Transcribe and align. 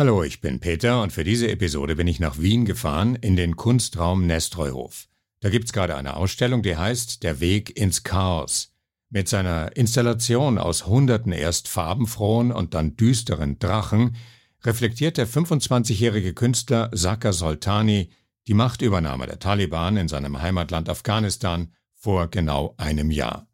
Hallo, 0.00 0.22
ich 0.22 0.40
bin 0.40 0.60
Peter 0.60 1.02
und 1.02 1.12
für 1.12 1.24
diese 1.24 1.50
Episode 1.50 1.96
bin 1.96 2.06
ich 2.06 2.20
nach 2.20 2.38
Wien 2.38 2.64
gefahren 2.64 3.16
in 3.16 3.34
den 3.34 3.56
Kunstraum 3.56 4.28
Nestreuhof. 4.28 5.08
Da 5.40 5.50
gibt's 5.50 5.72
gerade 5.72 5.96
eine 5.96 6.14
Ausstellung, 6.14 6.62
die 6.62 6.76
heißt 6.76 7.24
Der 7.24 7.40
Weg 7.40 7.76
ins 7.76 8.04
Chaos. 8.04 8.72
Mit 9.10 9.28
seiner 9.28 9.76
Installation 9.76 10.56
aus 10.56 10.86
hunderten 10.86 11.32
erst 11.32 11.66
farbenfrohen 11.66 12.52
und 12.52 12.74
dann 12.74 12.94
düsteren 12.96 13.58
Drachen 13.58 14.14
reflektiert 14.62 15.16
der 15.16 15.26
25-jährige 15.26 16.32
Künstler 16.32 16.90
Saka 16.92 17.32
Soltani 17.32 18.10
die 18.46 18.54
Machtübernahme 18.54 19.26
der 19.26 19.40
Taliban 19.40 19.96
in 19.96 20.06
seinem 20.06 20.40
Heimatland 20.40 20.88
Afghanistan 20.88 21.72
vor 21.96 22.28
genau 22.28 22.72
einem 22.76 23.10
Jahr. 23.10 23.47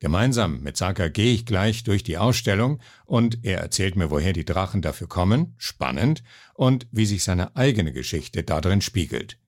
Gemeinsam 0.00 0.62
mit 0.62 0.78
Saka 0.78 1.08
gehe 1.08 1.34
ich 1.34 1.44
gleich 1.44 1.84
durch 1.84 2.02
die 2.02 2.16
Ausstellung 2.16 2.80
und 3.04 3.44
er 3.44 3.58
erzählt 3.58 3.96
mir, 3.96 4.10
woher 4.10 4.32
die 4.32 4.46
Drachen 4.46 4.80
dafür 4.80 5.08
kommen, 5.08 5.54
spannend, 5.58 6.22
und 6.54 6.86
wie 6.90 7.04
sich 7.04 7.22
seine 7.22 7.54
eigene 7.54 7.92
Geschichte 7.92 8.42
darin 8.42 8.80
spiegelt. 8.80 9.38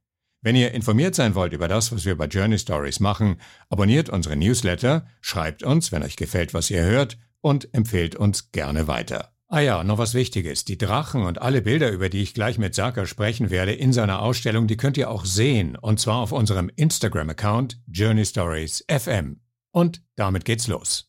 Wenn 0.43 0.55
ihr 0.55 0.73
informiert 0.73 1.15
sein 1.15 1.35
wollt 1.35 1.55
über 1.55 1.69
das, 1.69 1.91
was 1.91 2.05
wir 2.05 2.17
bei 2.17 2.27
Journey 2.27 2.59
Stories 2.59 3.01
machen, 3.01 3.37
abonniert 3.71 4.11
unsere 4.11 4.37
Newsletter, 4.37 5.07
schreibt 5.23 5.63
uns, 5.63 5.91
wenn 5.91 6.03
euch 6.03 6.17
gefällt, 6.17 6.53
was 6.53 6.69
ihr 6.69 6.83
hört, 6.83 7.17
und 7.41 7.73
empfehlt 7.73 8.15
uns 8.15 8.53
gerne 8.53 8.87
weiter. 8.87 9.33
Ah 9.49 9.61
ja, 9.61 9.85
noch 9.85 9.99
was 9.99 10.15
Wichtiges. 10.15 10.65
Die 10.65 10.79
Drachen 10.79 11.23
und 11.23 11.41
alle 11.41 11.63
Bilder, 11.63 11.91
über 11.91 12.09
die 12.09 12.23
ich 12.23 12.35
gleich 12.35 12.59
mit 12.59 12.75
Saka 12.75 13.07
sprechen 13.07 13.51
werde, 13.51 13.73
in 13.73 13.93
seiner 13.93 14.21
Ausstellung, 14.21 14.67
die 14.67 14.77
könnt 14.77 14.97
ihr 14.97 15.11
auch 15.11 15.25
sehen. 15.25 15.77
Und 15.77 15.99
zwar 16.01 16.17
auf 16.17 16.33
unserem 16.33 16.71
Instagram-Account 16.75 17.79
Journey 17.87 18.25
Stories 18.25 18.85
FM. 18.89 19.41
Und 19.75 20.03
damit 20.17 20.45
geht's 20.45 20.69
los. 20.69 21.09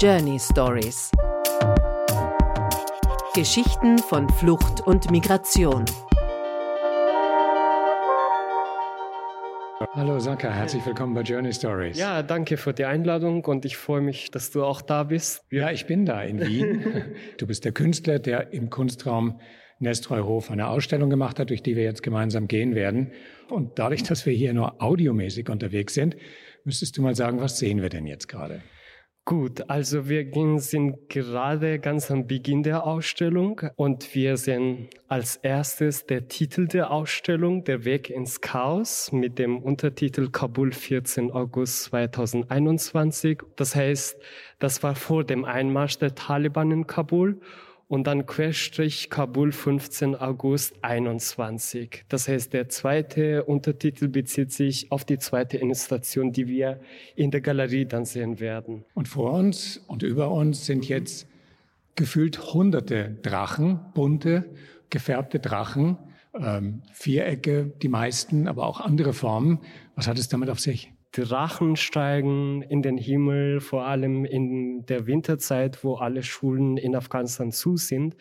Journey 0.00 0.40
Stories 0.40 1.12
Geschichten 3.32 3.98
von 3.98 4.28
Flucht 4.28 4.80
und 4.80 5.08
Migration. 5.12 5.84
Hallo 9.94 10.18
Saka, 10.18 10.50
herzlich 10.50 10.84
willkommen 10.84 11.14
bei 11.14 11.22
Journey 11.22 11.52
Stories. 11.52 11.96
Ja, 11.96 12.24
danke 12.24 12.56
für 12.56 12.72
die 12.72 12.86
Einladung 12.86 13.44
und 13.44 13.64
ich 13.64 13.76
freue 13.76 14.00
mich, 14.00 14.32
dass 14.32 14.50
du 14.50 14.64
auch 14.64 14.82
da 14.82 15.04
bist. 15.04 15.44
Ja, 15.50 15.70
ich 15.70 15.86
bin 15.86 16.06
da 16.06 16.22
in 16.22 16.40
Wien. 16.40 17.04
Du 17.38 17.46
bist 17.46 17.64
der 17.64 17.72
Künstler, 17.72 18.18
der 18.18 18.52
im 18.52 18.68
Kunstraum 18.68 19.40
Nestreuhof 19.80 20.50
eine 20.50 20.68
Ausstellung 20.68 21.10
gemacht 21.10 21.38
hat, 21.38 21.50
durch 21.50 21.62
die 21.62 21.74
wir 21.74 21.82
jetzt 21.82 22.02
gemeinsam 22.02 22.48
gehen 22.48 22.74
werden. 22.74 23.12
Und 23.48 23.78
dadurch, 23.78 24.02
dass 24.02 24.26
wir 24.26 24.32
hier 24.32 24.52
nur 24.52 24.80
audiomäßig 24.82 25.48
unterwegs 25.48 25.94
sind, 25.94 26.16
müsstest 26.64 26.96
du 26.96 27.02
mal 27.02 27.16
sagen, 27.16 27.40
was 27.40 27.58
sehen 27.58 27.82
wir 27.82 27.88
denn 27.88 28.06
jetzt 28.06 28.28
gerade? 28.28 28.62
Gut, 29.26 29.70
also 29.70 30.08
wir 30.08 30.26
sind 30.58 31.08
gerade 31.08 31.78
ganz 31.78 32.10
am 32.10 32.26
Beginn 32.26 32.62
der 32.62 32.84
Ausstellung 32.84 33.60
und 33.76 34.14
wir 34.14 34.36
sehen 34.36 34.88
als 35.08 35.36
erstes 35.36 36.06
der 36.06 36.26
Titel 36.26 36.66
der 36.66 36.90
Ausstellung, 36.90 37.62
Der 37.62 37.84
Weg 37.84 38.10
ins 38.10 38.40
Chaos, 38.40 39.12
mit 39.12 39.38
dem 39.38 39.58
Untertitel 39.62 40.30
Kabul 40.30 40.72
14 40.72 41.30
August 41.30 41.84
2021. 41.84 43.42
Das 43.56 43.76
heißt, 43.76 44.16
das 44.58 44.82
war 44.82 44.96
vor 44.96 45.22
dem 45.22 45.44
Einmarsch 45.44 45.98
der 45.98 46.14
Taliban 46.14 46.72
in 46.72 46.86
Kabul 46.86 47.40
und 47.90 48.06
dann 48.06 48.24
Querstrich 48.24 49.10
Kabul 49.10 49.50
15 49.50 50.14
August 50.14 50.76
21. 50.82 52.04
Das 52.08 52.28
heißt, 52.28 52.52
der 52.52 52.68
zweite 52.68 53.42
Untertitel 53.42 54.06
bezieht 54.06 54.52
sich 54.52 54.92
auf 54.92 55.04
die 55.04 55.18
zweite 55.18 55.56
Installation, 55.56 56.30
die 56.30 56.46
wir 56.46 56.78
in 57.16 57.32
der 57.32 57.40
Galerie 57.40 57.86
dann 57.86 58.04
sehen 58.04 58.38
werden. 58.38 58.84
Und 58.94 59.08
vor 59.08 59.32
uns 59.32 59.78
und 59.88 60.04
über 60.04 60.30
uns 60.30 60.66
sind 60.66 60.88
jetzt 60.88 61.26
gefühlt 61.96 62.54
hunderte 62.54 63.18
Drachen, 63.22 63.80
bunte, 63.92 64.44
gefärbte 64.88 65.40
Drachen, 65.40 65.98
ähm, 66.32 66.82
Vierecke, 66.92 67.72
die 67.82 67.88
meisten, 67.88 68.46
aber 68.46 68.66
auch 68.66 68.78
andere 68.78 69.12
Formen. 69.12 69.58
Was 69.96 70.06
hat 70.06 70.16
es 70.16 70.28
damit 70.28 70.48
auf 70.48 70.60
sich? 70.60 70.92
Drachen 71.12 71.76
steigen 71.76 72.62
in 72.62 72.82
den 72.82 72.96
Himmel, 72.96 73.60
vor 73.60 73.86
allem 73.86 74.24
in 74.24 74.86
der 74.86 75.06
Winterzeit, 75.06 75.82
wo 75.82 75.94
alle 75.96 76.22
Schulen 76.22 76.76
in 76.76 76.94
Afghanistan 76.94 77.50
zu 77.50 77.76
sind, 77.76 78.16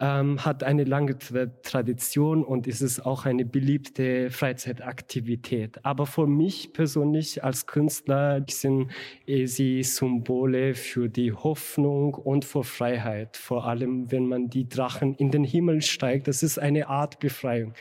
ähm, 0.00 0.44
hat 0.44 0.64
eine 0.64 0.84
lange 0.84 1.16
Tradition 1.18 2.42
und 2.42 2.66
ist 2.66 2.80
es 2.80 2.98
auch 2.98 3.26
eine 3.26 3.44
beliebte 3.44 4.30
Freizeitaktivität. 4.30 5.84
Aber 5.84 6.06
für 6.06 6.26
mich 6.26 6.72
persönlich 6.72 7.44
als 7.44 7.66
Künstler 7.66 8.44
sind 8.48 8.90
sie 9.26 9.82
Symbole 9.82 10.74
für 10.74 11.08
die 11.08 11.32
Hoffnung 11.32 12.14
und 12.14 12.44
für 12.44 12.64
Freiheit. 12.64 13.36
Vor 13.36 13.66
allem, 13.66 14.10
wenn 14.10 14.26
man 14.26 14.48
die 14.48 14.68
Drachen 14.68 15.14
in 15.14 15.30
den 15.30 15.44
Himmel 15.44 15.82
steigt, 15.82 16.26
das 16.26 16.42
ist 16.42 16.58
eine 16.58 16.88
Art 16.88 17.20
Befreiung. 17.20 17.74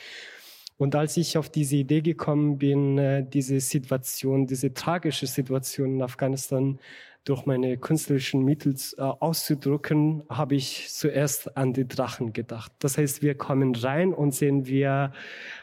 Und 0.83 0.95
als 0.95 1.15
ich 1.15 1.37
auf 1.37 1.49
diese 1.49 1.77
Idee 1.77 2.01
gekommen 2.01 2.57
bin, 2.57 2.97
äh, 2.97 3.25
diese 3.25 3.61
Situation, 3.61 4.47
diese 4.47 4.73
tragische 4.73 5.27
Situation 5.27 5.95
in 5.95 6.01
Afghanistan 6.01 6.77
durch 7.23 7.45
meine 7.45 7.77
künstlerischen 7.77 8.43
Mittel 8.43 8.75
äh, 8.97 9.01
auszudrücken, 9.01 10.23
habe 10.29 10.55
ich 10.55 10.89
zuerst 10.89 11.55
an 11.55 11.71
die 11.71 11.87
Drachen 11.87 12.33
gedacht. 12.33 12.73
Das 12.79 12.97
heißt, 12.97 13.21
wir 13.21 13.35
kommen 13.35 13.73
rein 13.75 14.13
und 14.13 14.35
sehen 14.35 14.67
wir 14.67 15.13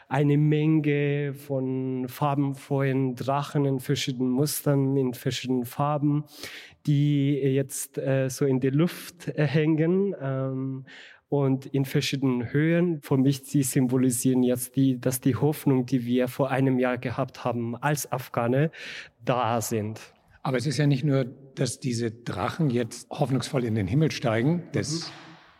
eine 0.07 0.39
Menge 0.39 1.35
von 1.35 2.07
farbenvollen 2.07 3.13
Drachen 3.13 3.65
in 3.65 3.79
verschiedenen 3.79 4.31
Mustern, 4.31 4.97
in 4.97 5.13
verschiedenen 5.13 5.65
Farben, 5.65 6.23
die 6.87 7.33
jetzt 7.33 7.99
äh, 7.99 8.27
so 8.27 8.45
in 8.45 8.59
der 8.59 8.71
Luft 8.71 9.27
hängen. 9.35 10.15
Und 11.31 11.65
in 11.65 11.85
verschiedenen 11.85 12.51
Höhen. 12.51 12.99
Für 13.01 13.15
mich, 13.15 13.43
sie 13.45 13.63
symbolisieren 13.63 14.43
jetzt 14.43 14.75
die, 14.75 14.99
dass 14.99 15.21
die 15.21 15.37
Hoffnung, 15.37 15.85
die 15.85 16.05
wir 16.05 16.27
vor 16.27 16.51
einem 16.51 16.77
Jahr 16.77 16.97
gehabt 16.97 17.45
haben 17.45 17.77
als 17.77 18.11
Afghane, 18.11 18.69
da 19.23 19.61
sind. 19.61 20.01
Aber 20.43 20.57
es 20.57 20.65
ist 20.65 20.75
ja 20.75 20.87
nicht 20.87 21.05
nur, 21.05 21.23
dass 21.55 21.79
diese 21.79 22.11
Drachen 22.11 22.69
jetzt 22.69 23.09
hoffnungsvoll 23.09 23.63
in 23.63 23.75
den 23.75 23.87
Himmel 23.87 24.11
steigen, 24.11 24.63
des 24.73 25.07
mhm. 25.07 25.13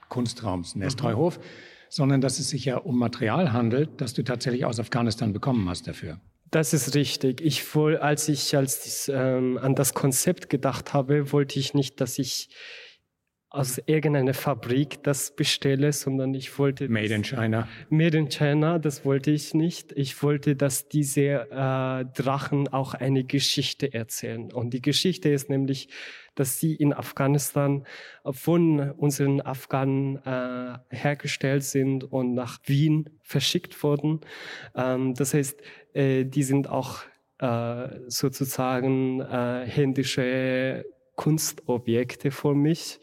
Kunstraums 0.09 0.75
Nestreuhof, 0.75 1.37
mhm. 1.37 1.43
sondern 1.87 2.19
dass 2.19 2.39
es 2.39 2.49
sich 2.49 2.65
ja 2.65 2.75
um 2.75 2.99
Material 2.99 3.53
handelt, 3.53 4.01
das 4.01 4.13
du 4.13 4.23
tatsächlich 4.23 4.65
aus 4.65 4.77
Afghanistan 4.77 5.31
bekommen 5.31 5.69
hast 5.69 5.87
dafür. 5.87 6.19
Das 6.49 6.73
ist 6.73 6.95
richtig. 6.95 7.39
Ich 7.39 7.63
als 7.77 8.27
ich 8.27 8.57
als, 8.57 9.09
ähm, 9.13 9.57
an 9.57 9.73
das 9.75 9.93
Konzept 9.93 10.49
gedacht 10.49 10.93
habe, 10.93 11.31
wollte 11.31 11.57
ich 11.57 11.73
nicht, 11.73 12.01
dass 12.01 12.19
ich 12.19 12.49
aus 13.51 13.81
irgendeiner 13.85 14.33
Fabrik 14.33 15.03
das 15.03 15.35
bestelle, 15.35 15.91
sondern 15.91 16.33
ich 16.33 16.57
wollte... 16.57 16.87
Made 16.87 17.13
in 17.13 17.23
China. 17.23 17.67
Made 17.89 18.17
in 18.17 18.29
China, 18.29 18.79
das 18.79 19.03
wollte 19.03 19.31
ich 19.31 19.53
nicht. 19.53 19.91
Ich 19.91 20.23
wollte, 20.23 20.55
dass 20.55 20.87
diese 20.87 21.49
äh, 21.51 22.05
Drachen 22.15 22.69
auch 22.69 22.93
eine 22.93 23.25
Geschichte 23.25 23.93
erzählen. 23.93 24.53
Und 24.53 24.73
die 24.73 24.81
Geschichte 24.81 25.27
ist 25.27 25.49
nämlich, 25.49 25.89
dass 26.33 26.61
sie 26.61 26.75
in 26.75 26.93
Afghanistan 26.93 27.85
von 28.23 28.91
unseren 28.91 29.41
Afghanen 29.41 30.15
äh, 30.25 30.77
hergestellt 30.89 31.65
sind 31.65 32.05
und 32.05 32.33
nach 32.33 32.57
Wien 32.63 33.09
verschickt 33.21 33.83
wurden. 33.83 34.21
Ähm, 34.75 35.13
das 35.13 35.33
heißt, 35.33 35.59
äh, 35.93 36.23
die 36.23 36.43
sind 36.43 36.69
auch 36.69 37.01
äh, 37.39 37.99
sozusagen 38.07 39.19
äh, 39.19 39.65
händische 39.67 40.85
Kunstobjekte 41.17 42.31
für 42.31 42.55
mich 42.55 42.99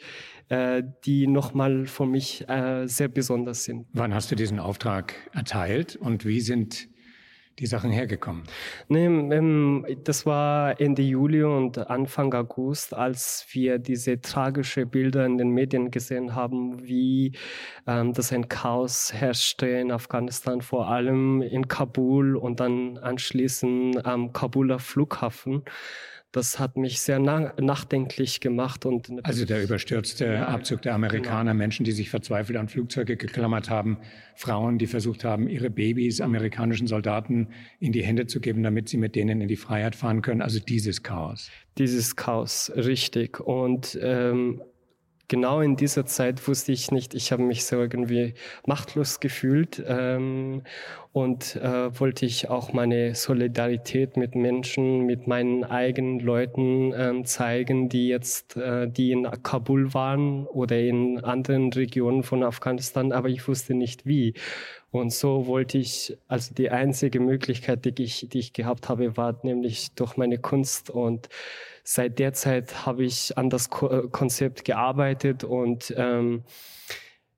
äh, 0.48 0.82
die 1.04 1.26
nochmal 1.26 1.86
für 1.86 2.06
mich 2.06 2.48
äh, 2.48 2.86
sehr 2.86 3.09
besonders 3.09 3.64
sind. 3.64 3.86
Wann 3.92 4.14
hast 4.14 4.31
du 4.31 4.36
diesen 4.36 4.59
Auftrag 4.59 5.14
erteilt 5.32 5.97
und 5.97 6.25
wie 6.25 6.41
sind 6.41 6.88
die 7.59 7.66
Sachen 7.66 7.91
hergekommen? 7.91 8.44
Nee, 8.88 9.06
ähm, 9.06 9.84
das 10.04 10.26
war 10.26 10.81
Ende 10.81 11.03
Juli 11.03 11.42
und 11.42 11.78
Anfang 11.91 12.32
August, 12.34 12.94
als 12.94 13.47
wir 13.50 13.78
diese 13.78 14.20
tragische 14.20 14.86
Bilder 14.86 15.26
in 15.26 15.38
den 15.38 15.50
Medien 15.50 15.91
gesehen 15.91 16.34
haben, 16.34 16.86
wie 16.86 17.33
ähm, 17.86 18.12
das 18.12 18.33
ein 18.33 18.48
Chaos 18.48 19.12
herrschte 19.12 19.66
in 19.66 19.91
Afghanistan, 19.91 20.60
vor 20.60 20.89
allem 20.89 21.42
in 21.42 21.68
Kabul 21.68 22.36
und 22.36 22.60
dann 22.60 22.98
anschließend 22.98 24.06
am 24.06 24.33
Kabuler 24.33 24.78
Flughafen 24.78 25.65
das 26.39 26.59
hat 26.61 26.77
mich 26.77 27.01
sehr 27.01 27.19
na 27.19 27.53
nachdenklich 27.61 28.41
gemacht. 28.41 28.87
Und 28.87 29.11
also 29.25 29.45
der 29.45 29.63
überstürzte 29.63 30.25
ja, 30.25 30.47
Abzug 30.47 30.83
der 30.83 30.95
Amerikaner, 30.95 31.51
genau. 31.51 31.59
Menschen, 31.59 31.85
die 31.85 31.93
sich 31.93 32.11
verzweifelt 32.11 32.57
an 32.57 32.69
Flugzeuge 32.69 33.17
geklammert 33.17 33.69
haben, 33.69 33.99
Frauen, 34.37 34.79
die 34.79 34.87
versucht 34.87 35.25
haben, 35.25 35.49
ihre 35.49 35.69
Babys 35.69 36.21
amerikanischen 36.21 36.87
Soldaten 36.87 37.49
in 37.81 37.93
die 37.93 38.05
Hände 38.05 38.27
zu 38.27 38.41
geben, 38.41 38.63
damit 38.63 38.89
sie 38.89 38.97
mit 38.97 39.17
denen 39.17 39.41
in 39.41 39.49
die 39.49 39.57
Freiheit 39.57 39.97
fahren 39.97 40.23
können. 40.23 40.41
Also 40.41 40.61
dieses 40.61 41.03
Chaos. 41.03 41.51
Dieses 41.77 42.15
Chaos, 42.15 42.71
richtig. 42.77 43.41
Und 43.41 43.99
ähm, 44.01 44.63
genau 45.28 45.60
in 45.60 45.77
dieser 45.77 46.07
Zeit 46.07 46.47
wusste 46.48 46.72
ich 46.72 46.91
nicht, 46.91 47.15
ich 47.15 47.30
habe 47.33 47.42
mich 47.42 47.65
so 47.65 47.77
irgendwie 47.77 48.34
machtlos 48.66 49.21
gefühlt 49.21 49.83
ähm, 49.86 50.63
und 51.13 51.57
äh, 51.57 51.98
wollte 51.98 52.27
ich 52.27 52.48
auch 52.48 52.72
meine 52.72 53.15
Solidarität 53.15 54.16
mit 54.16 54.34
Menschen, 54.34 55.07
mit 55.07 55.27
meinen 55.27 55.65
eigenen 55.65 56.21
Leuten 56.21 56.92
äh, 56.92 57.22
zeigen, 57.25 57.89
die 57.89 58.09
jetzt, 58.09 58.57
äh, 58.57 58.89
die 58.89 59.13
in 59.13 59.28
Kabul 59.42 59.95
waren 59.95 60.47
oder 60.47 60.78
in 60.78 61.21
anderen 61.21 61.72
Regionen 61.72 62.22
von 62.22 62.42
Afghanistan, 62.42 63.13
aber 63.13 63.28
ich 63.28 63.47
wusste 63.47 63.75
nicht 63.75 64.07
wie. 64.07 64.34
Und 64.91 65.13
so 65.13 65.47
wollte 65.47 65.77
ich, 65.77 66.17
also 66.29 66.55
die 66.55 66.71
einzige 66.71 67.21
Möglichkeit, 67.21 67.85
die 67.85 68.03
ich, 68.03 68.29
die 68.31 68.39
ich 68.39 68.53
gehabt 68.55 68.89
habe, 68.89 69.17
war 69.17 69.39
nämlich 69.43 69.93
durch 69.93 70.17
meine 70.17 70.39
Kunst 70.39 70.89
und 70.89 71.29
seit 71.85 72.19
der 72.19 72.33
Zeit 72.33 72.87
habe 72.87 73.05
ich 73.05 73.37
an 73.37 73.51
das 73.51 73.69
Ko 73.69 73.89
äh, 73.89 74.09
Konzept 74.09 74.65
gearbeitet 74.65 75.45
und 75.45 75.93
ähm, 75.97 76.45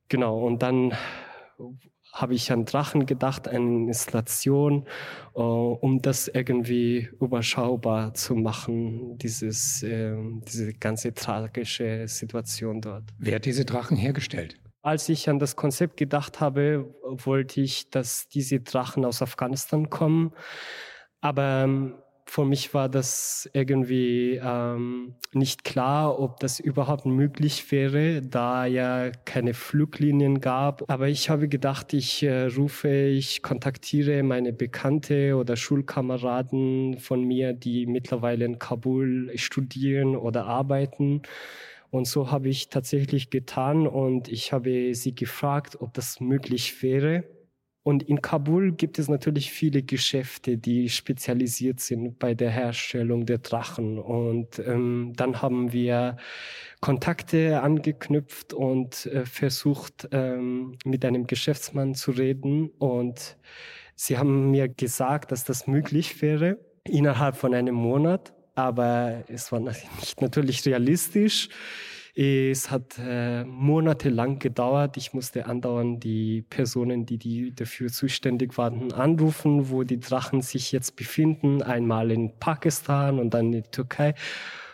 genau, 0.08 0.44
und 0.46 0.62
dann 0.62 0.94
habe 2.12 2.34
ich 2.34 2.50
an 2.50 2.64
Drachen 2.64 3.06
gedacht, 3.06 3.48
eine 3.48 3.86
Installation, 3.86 4.86
äh, 5.34 5.40
um 5.40 6.02
das 6.02 6.28
irgendwie 6.28 7.08
überschaubar 7.20 8.14
zu 8.14 8.34
machen, 8.34 9.18
dieses, 9.18 9.82
äh, 9.82 10.16
diese 10.46 10.72
ganze 10.74 11.14
tragische 11.14 12.06
Situation 12.08 12.80
dort. 12.80 13.04
Wer 13.18 13.36
hat 13.36 13.44
diese 13.44 13.64
Drachen 13.64 13.96
hergestellt? 13.96 14.58
Als 14.82 15.08
ich 15.08 15.28
an 15.28 15.38
das 15.38 15.56
Konzept 15.56 15.96
gedacht 15.96 16.40
habe, 16.40 16.94
wollte 17.02 17.60
ich, 17.60 17.90
dass 17.90 18.28
diese 18.28 18.60
Drachen 18.60 19.04
aus 19.04 19.20
Afghanistan 19.20 19.90
kommen. 19.90 20.32
Aber 21.20 21.64
ähm, 21.64 21.94
für 22.30 22.44
mich 22.44 22.72
war 22.74 22.88
das 22.88 23.50
irgendwie 23.54 24.40
ähm, 24.42 25.16
nicht 25.32 25.64
klar, 25.64 26.20
ob 26.20 26.38
das 26.38 26.60
überhaupt 26.60 27.04
möglich 27.04 27.72
wäre, 27.72 28.22
da 28.22 28.66
ja 28.66 29.10
keine 29.24 29.52
Fluglinien 29.52 30.40
gab. 30.40 30.88
Aber 30.88 31.08
ich 31.08 31.28
habe 31.28 31.48
gedacht, 31.48 31.92
ich 31.92 32.22
äh, 32.22 32.46
rufe, 32.46 32.88
ich 32.88 33.42
kontaktiere 33.42 34.22
meine 34.22 34.52
Bekannte 34.52 35.34
oder 35.36 35.56
Schulkameraden 35.56 36.98
von 37.00 37.24
mir, 37.24 37.52
die 37.52 37.86
mittlerweile 37.86 38.44
in 38.44 38.60
Kabul 38.60 39.32
studieren 39.34 40.14
oder 40.14 40.46
arbeiten. 40.46 41.22
Und 41.90 42.06
so 42.06 42.30
habe 42.30 42.48
ich 42.48 42.68
tatsächlich 42.68 43.30
getan 43.30 43.86
und 43.86 44.28
ich 44.28 44.52
habe 44.52 44.94
sie 44.94 45.14
gefragt, 45.14 45.80
ob 45.80 45.92
das 45.94 46.20
möglich 46.20 46.82
wäre. 46.82 47.24
Und 47.82 48.02
in 48.02 48.20
Kabul 48.20 48.72
gibt 48.72 48.98
es 48.98 49.08
natürlich 49.08 49.50
viele 49.50 49.82
Geschäfte, 49.82 50.58
die 50.58 50.90
spezialisiert 50.90 51.80
sind 51.80 52.18
bei 52.18 52.34
der 52.34 52.50
Herstellung 52.50 53.24
der 53.24 53.38
Drachen. 53.38 53.98
Und 53.98 54.58
ähm, 54.58 55.14
dann 55.16 55.40
haben 55.40 55.72
wir 55.72 56.18
Kontakte 56.80 57.62
angeknüpft 57.62 58.52
und 58.52 59.06
äh, 59.06 59.24
versucht, 59.24 60.08
ähm, 60.12 60.76
mit 60.84 61.04
einem 61.06 61.26
Geschäftsmann 61.26 61.94
zu 61.94 62.10
reden. 62.10 62.68
Und 62.78 63.38
sie 63.96 64.18
haben 64.18 64.50
mir 64.50 64.68
gesagt, 64.68 65.32
dass 65.32 65.44
das 65.44 65.66
möglich 65.66 66.20
wäre 66.20 66.58
innerhalb 66.84 67.36
von 67.36 67.54
einem 67.54 67.74
Monat. 67.74 68.34
Aber 68.60 69.24
es 69.28 69.50
war 69.52 69.60
nicht 70.00 70.20
natürlich 70.20 70.64
realistisch. 70.66 71.48
Es 72.14 72.70
hat 72.70 72.98
äh, 72.98 73.44
monatelang 73.44 74.38
gedauert. 74.38 74.96
Ich 74.96 75.14
musste 75.14 75.46
andauernd 75.46 76.02
die 76.02 76.42
Personen, 76.42 77.06
die, 77.06 77.18
die 77.18 77.54
dafür 77.54 77.88
zuständig 77.88 78.58
waren, 78.58 78.92
anrufen, 78.92 79.70
wo 79.70 79.84
die 79.84 80.00
Drachen 80.00 80.42
sich 80.42 80.72
jetzt 80.72 80.96
befinden. 80.96 81.62
Einmal 81.62 82.10
in 82.10 82.36
Pakistan 82.38 83.18
und 83.18 83.32
dann 83.32 83.46
in 83.46 83.52
der 83.52 83.70
Türkei. 83.70 84.14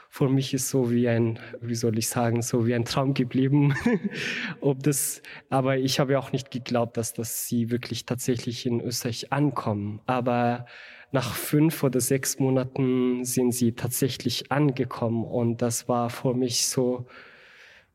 Für 0.09 0.31
mich 0.31 0.55
ist 0.55 0.71
so 0.71 0.91
wie 0.91 1.09
ein, 1.09 1.39
wie 1.61 1.75
soll 1.75 1.99
ich 1.99 2.09
sagen, 2.09 2.41
so 2.41 2.67
wie 2.67 2.75
ein 2.75 2.87
Traum 2.87 3.13
geblieben. 3.13 3.75
Ob 4.61 4.83
das, 4.83 5.21
aber 5.51 5.77
ich 5.77 6.01
habe 6.01 6.19
auch 6.19 6.33
nicht 6.33 6.51
geglaubt, 6.51 6.97
dass 6.97 7.13
das 7.13 7.47
sie 7.47 7.71
wirklich 7.71 8.07
tatsächlich 8.07 8.65
in 8.65 8.81
Österreich 8.81 9.31
ankommen. 9.31 10.01
Aber 10.07 10.65
nach 11.13 11.35
fünf 11.35 11.83
oder 11.83 12.01
sechs 12.01 12.39
Monaten 12.39 13.25
sind 13.25 13.53
sie 13.53 13.73
tatsächlich 13.73 14.51
angekommen 14.51 15.25
und 15.25 15.63
das 15.63 15.89
war 15.89 16.11
für 16.11 16.35
mich 16.35 16.67
so, 16.67 17.07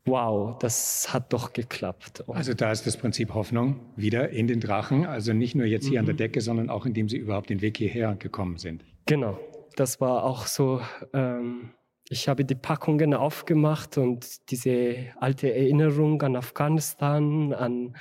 wow, 0.06 0.58
das 0.60 1.14
hat 1.14 1.34
doch 1.34 1.54
geklappt. 1.54 2.22
Und 2.26 2.36
also 2.36 2.54
da 2.54 2.72
ist 2.72 2.88
das 2.88 2.98
Prinzip 2.98 3.34
Hoffnung 3.34 3.80
wieder 3.96 4.30
in 4.30 4.48
den 4.48 4.60
Drachen, 4.60 5.06
also 5.06 5.34
nicht 5.34 5.56
nur 5.56 5.66
jetzt 5.66 5.86
hier 5.86 5.94
mhm. 5.94 6.00
an 6.00 6.06
der 6.06 6.14
mhm. 6.14 6.20
Decke, 6.20 6.42
sondern 6.42 6.70
auch 6.70 6.86
indem 6.86 7.10
sie 7.10 7.18
überhaupt 7.18 7.50
den 7.50 7.62
Weg 7.62 7.78
hierher 7.78 8.16
gekommen 8.16 8.58
sind. 8.58 8.84
Genau, 9.06 9.40
das 9.76 10.02
war 10.02 10.24
auch 10.24 10.48
so. 10.48 10.82
Ähm, 11.14 11.72
ich 12.10 12.28
habe 12.28 12.44
die 12.44 12.56
Packungen 12.56 13.14
aufgemacht 13.14 13.98
und 13.98 14.52
diese 14.52 14.96
alte 15.22 15.54
Erinnerung 15.54 16.22
an 16.24 16.36
Afghanistan, 16.36 17.54
an 17.54 17.96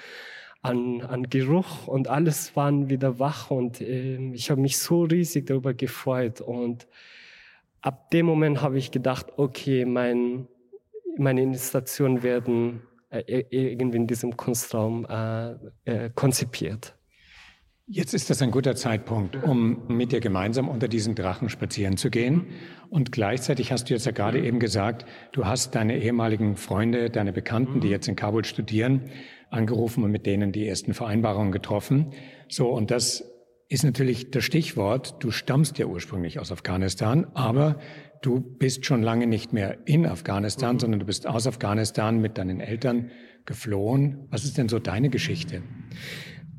an, 0.62 1.00
an 1.02 1.24
Geruch 1.24 1.86
und 1.86 2.08
alles 2.08 2.54
waren 2.56 2.90
wieder 2.90 3.18
wach 3.18 3.50
und 3.50 3.80
äh, 3.80 4.32
ich 4.32 4.50
habe 4.50 4.60
mich 4.60 4.78
so 4.78 5.04
riesig 5.04 5.46
darüber 5.46 5.74
gefreut 5.74 6.40
und 6.40 6.86
ab 7.80 8.10
dem 8.10 8.26
Moment 8.26 8.60
habe 8.60 8.78
ich 8.78 8.90
gedacht, 8.90 9.26
okay, 9.36 9.84
mein, 9.84 10.48
meine 11.16 11.42
Installationen 11.42 12.22
werden 12.22 12.82
äh, 13.08 13.44
irgendwie 13.50 13.96
in 13.96 14.06
diesem 14.06 14.36
Kunstraum 14.36 15.06
äh, 15.08 15.52
äh, 15.84 16.10
konzipiert. 16.14 16.94
Jetzt 17.92 18.14
ist 18.14 18.30
das 18.30 18.40
ein 18.40 18.52
guter 18.52 18.76
Zeitpunkt, 18.76 19.42
um 19.42 19.88
mit 19.88 20.12
dir 20.12 20.20
gemeinsam 20.20 20.68
unter 20.68 20.86
diesen 20.86 21.16
Drachen 21.16 21.48
spazieren 21.48 21.96
zu 21.96 22.08
gehen. 22.08 22.46
Und 22.88 23.10
gleichzeitig 23.10 23.72
hast 23.72 23.90
du 23.90 23.94
jetzt 23.94 24.06
ja 24.06 24.12
gerade 24.12 24.40
eben 24.40 24.60
gesagt, 24.60 25.06
du 25.32 25.44
hast 25.44 25.74
deine 25.74 25.98
ehemaligen 25.98 26.54
Freunde, 26.54 27.10
deine 27.10 27.32
Bekannten, 27.32 27.80
die 27.80 27.88
mhm. 27.88 27.92
jetzt 27.92 28.06
in 28.06 28.14
Kabul 28.14 28.44
studieren, 28.44 29.10
angerufen 29.50 30.04
und 30.04 30.10
mit 30.10 30.26
denen 30.26 30.52
die 30.52 30.66
ersten 30.66 30.94
Vereinbarungen 30.94 31.52
getroffen. 31.52 32.12
So, 32.48 32.68
und 32.70 32.90
das 32.90 33.24
ist 33.68 33.84
natürlich 33.84 34.30
das 34.30 34.44
Stichwort. 34.44 35.22
Du 35.22 35.30
stammst 35.30 35.78
ja 35.78 35.86
ursprünglich 35.86 36.38
aus 36.38 36.50
Afghanistan, 36.50 37.26
aber 37.34 37.78
du 38.22 38.40
bist 38.40 38.84
schon 38.84 39.02
lange 39.02 39.26
nicht 39.26 39.52
mehr 39.52 39.78
in 39.86 40.06
Afghanistan, 40.06 40.74
mhm. 40.74 40.80
sondern 40.80 41.00
du 41.00 41.06
bist 41.06 41.26
aus 41.26 41.46
Afghanistan 41.46 42.20
mit 42.20 42.36
deinen 42.38 42.60
Eltern 42.60 43.10
geflohen. 43.46 44.26
Was 44.30 44.44
ist 44.44 44.58
denn 44.58 44.68
so 44.68 44.78
deine 44.78 45.08
Geschichte? 45.08 45.62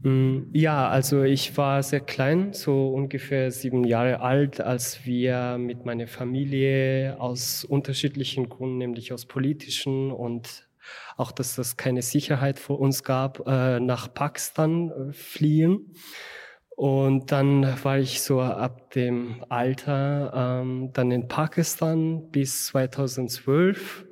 Mm, 0.04 0.50
ja, 0.54 0.88
also 0.88 1.24
ich 1.24 1.56
war 1.58 1.84
sehr 1.84 2.00
klein, 2.00 2.54
so 2.54 2.90
ungefähr 2.90 3.52
sieben 3.52 3.84
Jahre 3.84 4.22
alt, 4.22 4.60
als 4.60 5.06
wir 5.06 5.58
mit 5.60 5.86
meiner 5.86 6.08
Familie 6.08 7.18
aus 7.20 7.64
unterschiedlichen 7.64 8.50
Gründen, 8.50 8.78
nämlich 8.78 9.14
aus 9.14 9.26
politischen 9.26 10.12
und 10.12 10.68
auch, 11.18 11.32
dass 11.32 11.58
es 11.58 11.78
keine 11.78 12.02
Sicherheit 12.02 12.60
für 12.60 12.74
uns 12.74 13.04
gab, 13.04 13.48
äh, 13.48 13.80
nach 13.80 14.14
Pakistan 14.14 14.90
äh, 14.90 15.14
fliehen. 15.14 15.94
Und 16.76 17.32
dann 17.32 17.84
war 17.84 18.00
ich 18.00 18.22
so 18.22 18.42
ab 18.42 18.92
dem 18.92 19.44
Alter 19.50 20.62
ähm, 20.64 20.90
dann 20.94 21.12
in 21.12 21.28
Pakistan 21.28 22.32
bis 22.32 22.68
2012. 22.68 24.06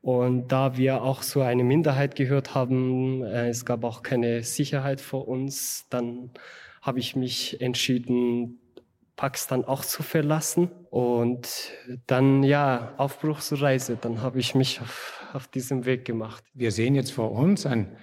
Und 0.00 0.48
da 0.48 0.76
wir 0.76 1.02
auch 1.02 1.22
so 1.22 1.42
eine 1.42 1.64
Minderheit 1.64 2.14
gehört 2.14 2.54
haben, 2.54 3.22
äh, 3.24 3.48
es 3.48 3.66
gab 3.66 3.84
auch 3.84 4.02
keine 4.02 4.42
Sicherheit 4.42 5.00
für 5.00 5.18
uns, 5.18 5.86
dann 5.90 6.30
habe 6.80 6.98
ich 6.98 7.16
mich 7.16 7.60
entschieden, 7.60 8.60
Pakistan 9.16 9.64
auch 9.64 9.84
zu 9.84 10.02
verlassen. 10.02 10.70
Und 10.90 11.72
dann, 12.06 12.42
ja, 12.42 12.94
Aufbruchsreise, 12.96 13.98
dann 14.00 14.22
habe 14.22 14.38
ich 14.38 14.54
mich 14.54 14.80
auf, 14.80 15.17
auf 15.32 15.48
diesem 15.48 15.84
Weg 15.84 16.04
gemacht. 16.04 16.44
Wir 16.54 16.70
sehen 16.72 16.94
jetzt 16.94 17.12
vor 17.12 17.32
uns 17.32 17.66
ein 17.66 17.96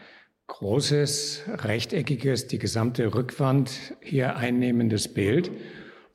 großes, 0.47 1.43
rechteckiges, 1.47 2.47
die 2.47 2.59
gesamte 2.59 3.13
Rückwand 3.13 3.95
hier 4.01 4.35
einnehmendes 4.35 5.13
Bild, 5.13 5.51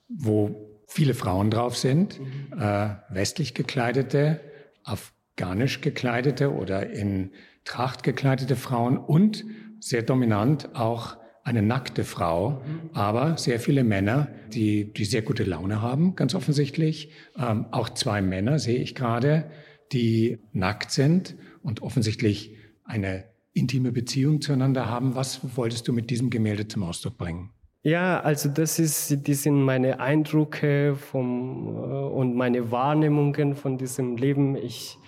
wo 0.09 0.83
viele 0.87 1.15
Frauen 1.15 1.51
drauf 1.51 1.77
sind, 1.77 2.21
mhm. 2.21 2.61
äh, 2.61 2.91
westlich 3.11 3.55
gekleidete, 3.55 4.41
afghanisch 4.85 5.81
gekleidete 5.81 6.53
oder 6.53 6.91
in 6.91 7.31
Tracht 7.65 8.03
gekleidete 8.03 8.57
Frauen 8.57 8.99
und 8.99 9.45
sehr 9.81 10.03
dominant 10.03 10.75
auch 10.75 11.17
eine 11.43 11.63
nackte 11.63 12.05
Frau, 12.05 12.63
aber 12.93 13.39
sehr 13.39 13.61
viele 13.61 13.83
Männer, 13.83 14.29
die, 14.53 14.93
die 14.93 15.05
sehr 15.05 15.23
gute 15.23 15.45
Laune 15.45 15.81
haben, 15.81 16.15
ganz 16.15 16.35
offensichtlich. 16.35 17.13
Ähm, 17.39 17.67
auch 17.71 17.89
zwei 17.89 18.21
Männer 18.21 18.59
sehe 18.59 18.79
ich 18.79 18.95
gerade, 18.95 19.51
die 19.93 20.39
nackt 20.53 20.91
sind 20.91 21.37
und 21.63 21.83
offensichtlich 21.83 22.57
eine 22.85 23.25
intime 23.53 23.93
Beziehung 23.93 24.41
zueinander 24.41 24.87
haben. 24.89 25.15
Was 25.15 25.57
wolltest 25.57 25.89
du 25.89 25.93
mit 25.93 26.11
diesem 26.11 26.31
Gemälde 26.31 26.69
zum 26.69 26.83
Ausdruck 26.83 27.19
bringen? 27.19 27.51
Ja, 27.83 28.21
also 28.21 28.49
das 28.51 28.79
ist, 28.79 29.27
die 29.27 29.35
sind 29.35 29.63
meine 29.63 30.01
Eindrücke 30.01 30.95
vom, 30.97 31.67
äh, 31.67 31.71
und 31.71 32.35
meine 32.35 32.71
Wahrnehmungen 32.71 33.55
von 33.55 33.79
diesem 33.79 34.17
Leben. 34.17 34.55
Ich 34.57 34.99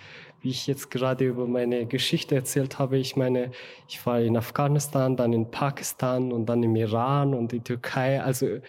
wie 0.43 0.49
ich 0.49 0.67
jetzt 0.67 0.91
gerade 0.91 1.25
über 1.25 1.47
meine 1.47 1.85
Geschichte 1.85 2.35
erzählt 2.35 2.77
habe, 2.77 2.97
ich 2.97 3.15
meine, 3.15 3.51
ich 3.87 4.05
war 4.05 4.19
in 4.19 4.35
Afghanistan, 4.35 5.15
dann 5.15 5.31
in 5.31 5.49
Pakistan 5.49 6.33
und 6.33 6.47
dann 6.47 6.61
im 6.63 6.75
Iran 6.75 7.33
und 7.33 7.53
die 7.53 7.61
Türkei. 7.61 8.21
Also 8.21 8.59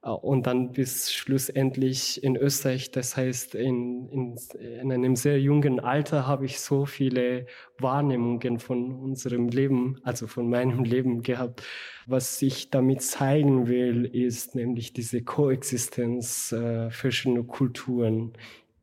und 0.00 0.46
dann 0.46 0.72
bis 0.72 1.12
schlussendlich 1.12 2.22
in 2.22 2.36
Österreich. 2.36 2.90
Das 2.92 3.16
heißt, 3.16 3.54
in, 3.56 4.08
in, 4.08 4.36
in 4.80 4.92
einem 4.92 5.16
sehr 5.16 5.40
jungen 5.40 5.80
Alter 5.80 6.26
habe 6.26 6.44
ich 6.44 6.60
so 6.60 6.86
viele 6.86 7.46
Wahrnehmungen 7.78 8.60
von 8.60 8.92
unserem 8.92 9.48
Leben, 9.48 9.98
also 10.04 10.26
von 10.26 10.48
meinem 10.48 10.84
Leben 10.84 11.22
gehabt. 11.22 11.62
Was 12.06 12.40
ich 12.42 12.70
damit 12.70 13.02
zeigen 13.02 13.66
will, 13.66 14.04
ist 14.04 14.54
nämlich 14.54 14.92
diese 14.92 15.22
Koexistenz 15.22 16.52
äh, 16.52 16.90
verschiedener 16.90 17.42
Kulturen 17.42 18.32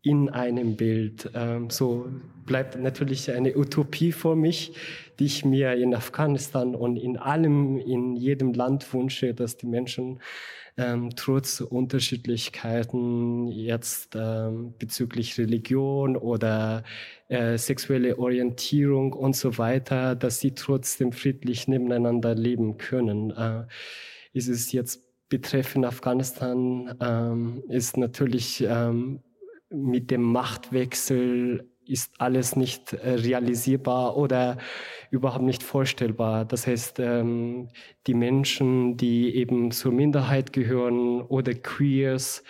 in 0.05 0.29
einem 0.29 0.75
Bild. 0.75 1.31
Ähm, 1.33 1.71
so 1.71 2.07
bleibt 2.45 2.79
natürlich 2.79 3.31
eine 3.31 3.57
Utopie 3.57 4.11
vor 4.11 4.35
mich, 4.35 4.73
die 5.17 5.25
ich 5.25 5.43
mir 5.43 5.73
in 5.73 5.95
Afghanistan 5.95 6.75
und 6.75 6.97
in 6.97 7.17
allem, 7.17 7.77
in 7.79 8.15
jedem 8.15 8.53
Land 8.53 8.93
wünsche, 8.93 9.33
dass 9.33 9.57
die 9.57 9.65
Menschen 9.65 10.19
ähm, 10.77 11.11
trotz 11.15 11.61
Unterschiedlichkeiten 11.61 13.47
jetzt 13.47 14.15
ähm, 14.15 14.73
bezüglich 14.77 15.37
Religion 15.37 16.17
oder 16.17 16.83
äh, 17.29 17.57
sexuelle 17.57 18.19
Orientierung 18.19 19.13
und 19.13 19.35
so 19.35 19.57
weiter, 19.57 20.15
dass 20.15 20.39
sie 20.39 20.53
trotzdem 20.53 21.11
friedlich 21.11 21.67
nebeneinander 21.67 22.35
leben 22.35 22.77
können. 22.77 23.31
Äh, 23.31 23.65
ist 24.33 24.49
es 24.49 24.71
jetzt 24.71 25.01
betreffend 25.29 25.85
Afghanistan, 25.85 26.95
ähm, 26.99 27.63
ist 27.69 27.97
natürlich 27.97 28.65
ähm, 28.67 29.23
mit 29.69 30.11
dem 30.11 30.21
Machtwechsel 30.21 31.69
ist 31.87 32.13
alles 32.19 32.55
nicht 32.55 32.93
äh, 32.93 33.11
realisierbar 33.11 34.17
oder 34.17 34.57
überhaupt 35.15 35.43
nicht 35.43 35.63
vorstellbar. 35.63 36.45
Das 36.45 36.67
heißt, 36.67 36.99
ähm, 36.99 37.69
die 38.07 38.13
Menschen, 38.13 38.97
die 38.97 39.35
eben 39.35 39.71
zur 39.71 39.91
Minderheit 39.91 40.53
gehören 40.53 41.21
oder 41.21 41.53
Queers, 41.53 42.43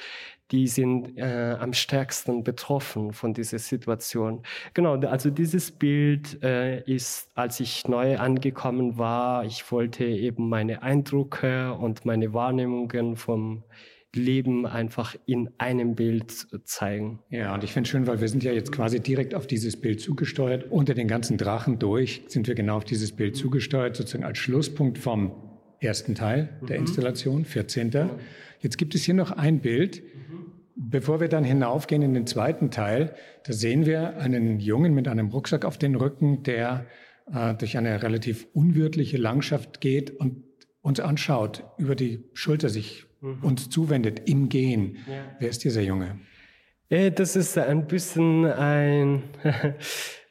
die 0.51 0.67
sind 0.67 1.17
äh, 1.17 1.57
am 1.59 1.73
stärksten 1.73 2.43
betroffen 2.43 3.13
von 3.13 3.33
dieser 3.33 3.57
Situation. 3.59 4.43
Genau, 4.73 4.95
also 4.95 5.29
dieses 5.31 5.71
Bild 5.71 6.41
äh, 6.43 6.81
ist, 6.83 7.31
als 7.35 7.59
ich 7.59 7.87
neu 7.87 8.17
angekommen 8.17 8.97
war, 8.97 9.43
ich 9.45 9.71
wollte 9.71 10.05
eben 10.05 10.47
meine 10.49 10.83
Eindrücke 10.83 11.73
und 11.73 12.05
meine 12.05 12.33
Wahrnehmungen 12.33 13.15
vom 13.15 13.63
Leben 14.15 14.65
einfach 14.65 15.15
in 15.25 15.49
einem 15.57 15.95
Bild 15.95 16.47
zeigen. 16.63 17.19
Ja, 17.29 17.53
und 17.53 17.63
ich 17.63 17.73
finde 17.73 17.87
es 17.87 17.91
schön, 17.91 18.07
weil 18.07 18.21
wir 18.21 18.27
sind 18.27 18.43
ja 18.43 18.51
jetzt 18.51 18.71
quasi 18.71 18.99
direkt 18.99 19.35
auf 19.35 19.47
dieses 19.47 19.79
Bild 19.79 20.01
zugesteuert. 20.01 20.71
Unter 20.71 20.93
den 20.93 21.07
ganzen 21.07 21.37
Drachen 21.37 21.79
durch 21.79 22.23
sind 22.27 22.47
wir 22.47 22.55
genau 22.55 22.77
auf 22.77 22.85
dieses 22.85 23.11
Bild 23.11 23.35
zugesteuert, 23.35 23.95
sozusagen 23.95 24.23
als 24.23 24.37
Schlusspunkt 24.37 24.97
vom 24.97 25.31
ersten 25.79 26.15
Teil 26.15 26.49
der 26.67 26.77
mhm. 26.77 26.87
Installation, 26.87 27.45
14. 27.45 27.91
Jetzt 28.59 28.77
gibt 28.77 28.95
es 28.95 29.03
hier 29.03 29.13
noch 29.13 29.31
ein 29.31 29.59
Bild. 29.59 30.01
Bevor 30.77 31.21
wir 31.21 31.29
dann 31.29 31.45
hinaufgehen 31.45 32.01
in 32.01 32.13
den 32.13 32.27
zweiten 32.27 32.69
Teil, 32.69 33.15
da 33.45 33.53
sehen 33.53 33.85
wir 33.85 34.17
einen 34.17 34.59
Jungen 34.59 34.93
mit 34.93 35.07
einem 35.07 35.29
Rucksack 35.29 35.63
auf 35.63 35.77
den 35.77 35.95
Rücken, 35.95 36.43
der 36.43 36.85
äh, 37.33 37.53
durch 37.55 37.77
eine 37.77 38.03
relativ 38.03 38.47
unwirtliche 38.53 39.17
Landschaft 39.17 39.79
geht 39.79 40.11
und 40.11 40.43
uns 40.81 40.99
anschaut, 40.99 41.63
über 41.77 41.95
die 41.95 42.25
Schulter 42.33 42.69
sich 42.69 43.04
mhm. 43.21 43.43
uns 43.43 43.69
zuwendet 43.69 44.27
im 44.29 44.49
Gehen. 44.49 44.97
Ja. 45.07 45.35
Wer 45.39 45.49
ist 45.49 45.63
dieser 45.63 45.81
Junge? 45.81 46.19
Äh, 46.89 47.11
das 47.11 47.35
ist 47.35 47.57
ein 47.57 47.87
bisschen 47.87 48.45
ein, 48.45 49.23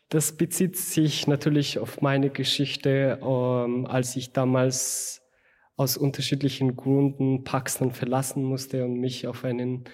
das 0.08 0.36
bezieht 0.36 0.76
sich 0.76 1.26
natürlich 1.26 1.78
auf 1.78 2.00
meine 2.00 2.30
Geschichte, 2.30 3.18
ähm, 3.22 3.86
als 3.86 4.16
ich 4.16 4.32
damals 4.32 5.22
aus 5.76 5.96
unterschiedlichen 5.96 6.76
Gründen 6.76 7.42
Pakistan 7.42 7.90
verlassen 7.90 8.44
musste 8.44 8.84
und 8.84 9.00
mich 9.00 9.26
auf 9.26 9.44
einen 9.44 9.84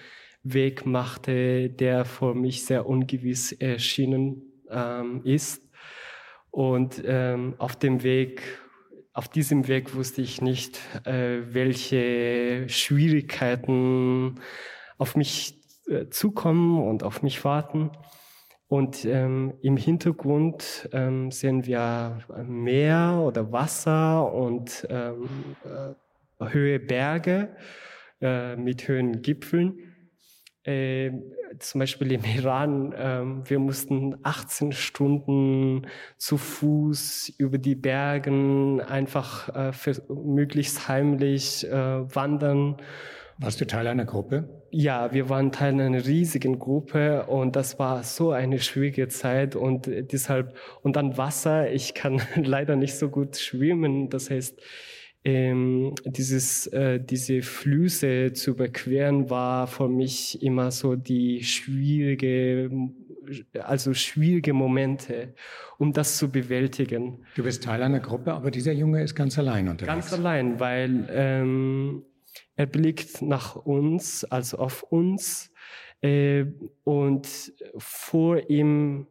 Weg 0.42 0.87
machte, 0.87 1.70
der 1.70 2.04
für 2.04 2.35
mich 2.35 2.64
sehr 2.64 2.87
ungewiss 2.87 3.52
erschienen 3.52 4.42
ähm, 4.70 5.23
ist. 5.25 5.62
Und 6.50 7.02
ähm, 7.06 7.54
auf 7.59 7.76
dem 7.76 8.02
Weg 8.02 8.42
auf 9.20 9.28
diesem 9.28 9.68
Weg 9.68 9.94
wusste 9.94 10.22
ich 10.22 10.40
nicht, 10.40 10.80
äh, 11.04 11.40
welche 11.52 12.66
Schwierigkeiten 12.70 14.36
auf 14.96 15.14
mich 15.14 15.60
äh, 15.88 16.08
zukommen 16.08 16.82
und 16.82 17.02
auf 17.02 17.22
mich 17.22 17.44
warten. 17.44 17.90
Und 18.66 19.04
ähm, 19.04 19.52
im 19.60 19.76
Hintergrund 19.76 20.88
ähm, 20.94 21.30
sehen 21.30 21.66
wir 21.66 22.20
Meer 22.46 23.20
oder 23.22 23.52
Wasser 23.52 24.32
und 24.32 24.86
ähm, 24.88 25.28
äh, 25.66 26.46
Höhe 26.46 26.80
Berge 26.80 27.54
äh, 28.22 28.56
mit 28.56 28.88
höhen 28.88 29.20
Gipfeln 29.20 29.89
äh, 30.70 31.12
zum 31.58 31.80
Beispiel 31.80 32.12
im 32.12 32.24
Iran, 32.24 32.92
äh, 32.92 33.48
wir 33.48 33.58
mussten 33.58 34.16
18 34.22 34.72
Stunden 34.72 35.86
zu 36.16 36.36
Fuß 36.36 37.34
über 37.38 37.58
die 37.58 37.74
Bergen 37.74 38.80
einfach 38.80 39.54
äh, 39.54 39.72
für, 39.72 40.00
möglichst 40.08 40.88
heimlich 40.88 41.66
äh, 41.66 41.72
wandern. 41.72 42.76
Warst 43.38 43.60
du 43.60 43.66
Teil 43.66 43.86
einer 43.86 44.04
Gruppe? 44.04 44.48
Ja, 44.70 45.12
wir 45.12 45.28
waren 45.28 45.50
Teil 45.50 45.80
einer 45.80 46.06
riesigen 46.06 46.58
Gruppe 46.58 47.26
und 47.26 47.56
das 47.56 47.78
war 47.78 48.02
so 48.02 48.30
eine 48.30 48.58
schwierige 48.58 49.08
Zeit 49.08 49.56
und 49.56 49.86
deshalb, 49.88 50.54
und 50.82 50.94
dann 50.96 51.16
Wasser, 51.16 51.70
ich 51.70 51.94
kann 51.94 52.20
leider 52.36 52.76
nicht 52.76 52.96
so 52.96 53.08
gut 53.08 53.36
schwimmen, 53.36 54.10
das 54.10 54.30
heißt, 54.30 54.60
ähm, 55.24 55.94
dieses, 56.04 56.66
äh, 56.68 56.98
diese 57.00 57.42
Flüsse 57.42 58.32
zu 58.32 58.52
überqueren 58.52 59.28
war 59.28 59.66
für 59.66 59.88
mich 59.88 60.42
immer 60.42 60.70
so 60.70 60.96
die 60.96 61.44
schwierige, 61.44 62.70
also 63.58 63.92
schwierige 63.92 64.52
Momente, 64.54 65.34
um 65.78 65.92
das 65.92 66.16
zu 66.16 66.30
bewältigen. 66.30 67.24
Du 67.36 67.42
bist 67.42 67.62
Teil 67.64 67.82
einer 67.82 68.00
Gruppe, 68.00 68.32
aber 68.32 68.50
dieser 68.50 68.72
Junge 68.72 69.02
ist 69.02 69.14
ganz 69.14 69.38
allein 69.38 69.68
unterwegs. 69.68 69.92
Ganz 69.92 70.12
allein, 70.12 70.58
weil 70.58 71.06
ähm, 71.10 72.02
er 72.56 72.66
blickt 72.66 73.20
nach 73.20 73.56
uns, 73.56 74.24
also 74.24 74.58
auf 74.58 74.82
uns, 74.84 75.50
äh, 76.02 76.46
und 76.84 77.52
vor 77.76 78.48
ihm 78.48 79.06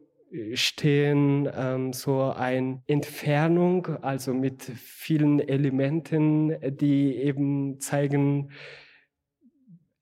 stehen 0.54 1.48
ähm, 1.54 1.92
so 1.92 2.22
eine 2.22 2.82
Entfernung, 2.86 3.86
also 4.02 4.32
mit 4.32 4.62
vielen 4.62 5.40
Elementen, 5.40 6.54
die 6.76 7.16
eben 7.16 7.80
zeigen, 7.80 8.50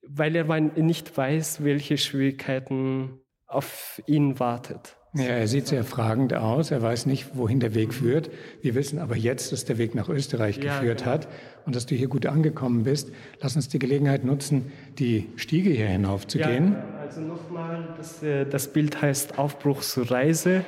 weil 0.01 0.35
er 0.35 0.59
nicht 0.59 1.15
weiß, 1.15 1.63
welche 1.63 1.97
Schwierigkeiten 1.97 3.19
auf 3.47 4.01
ihn 4.05 4.39
wartet. 4.39 4.95
Ja, 5.15 5.23
er 5.23 5.47
sieht 5.47 5.65
sehr 5.65 5.83
fragend 5.83 6.35
aus. 6.35 6.69
Er 6.69 6.83
weiß 6.83 7.07
nicht, 7.07 7.35
wohin 7.35 7.59
der 7.59 7.73
Weg 7.73 7.95
führt. 7.95 8.29
Wir 8.61 8.75
wissen 8.75 8.99
aber 8.99 9.15
jetzt, 9.15 9.51
dass 9.51 9.65
der 9.65 9.79
Weg 9.79 9.95
nach 9.95 10.07
Österreich 10.07 10.57
ja, 10.57 10.75
geführt 10.75 10.99
genau. 10.99 11.11
hat 11.11 11.27
und 11.65 11.75
dass 11.75 11.87
du 11.87 11.95
hier 11.95 12.07
gut 12.07 12.27
angekommen 12.27 12.83
bist. 12.83 13.11
Lass 13.41 13.55
uns 13.55 13.69
die 13.69 13.79
Gelegenheit 13.79 14.23
nutzen, 14.23 14.71
die 14.99 15.29
Stiege 15.35 15.71
hier 15.71 15.87
hinauf 15.87 16.27
zu 16.27 16.37
ja. 16.37 16.47
Also 17.09 17.21
nochmal, 17.21 17.87
das, 17.97 18.21
äh, 18.21 18.45
das 18.45 18.67
Bild 18.67 19.01
heißt 19.01 19.39
Aufbruch 19.39 19.81
zur 19.81 20.11
Reise. 20.11 20.63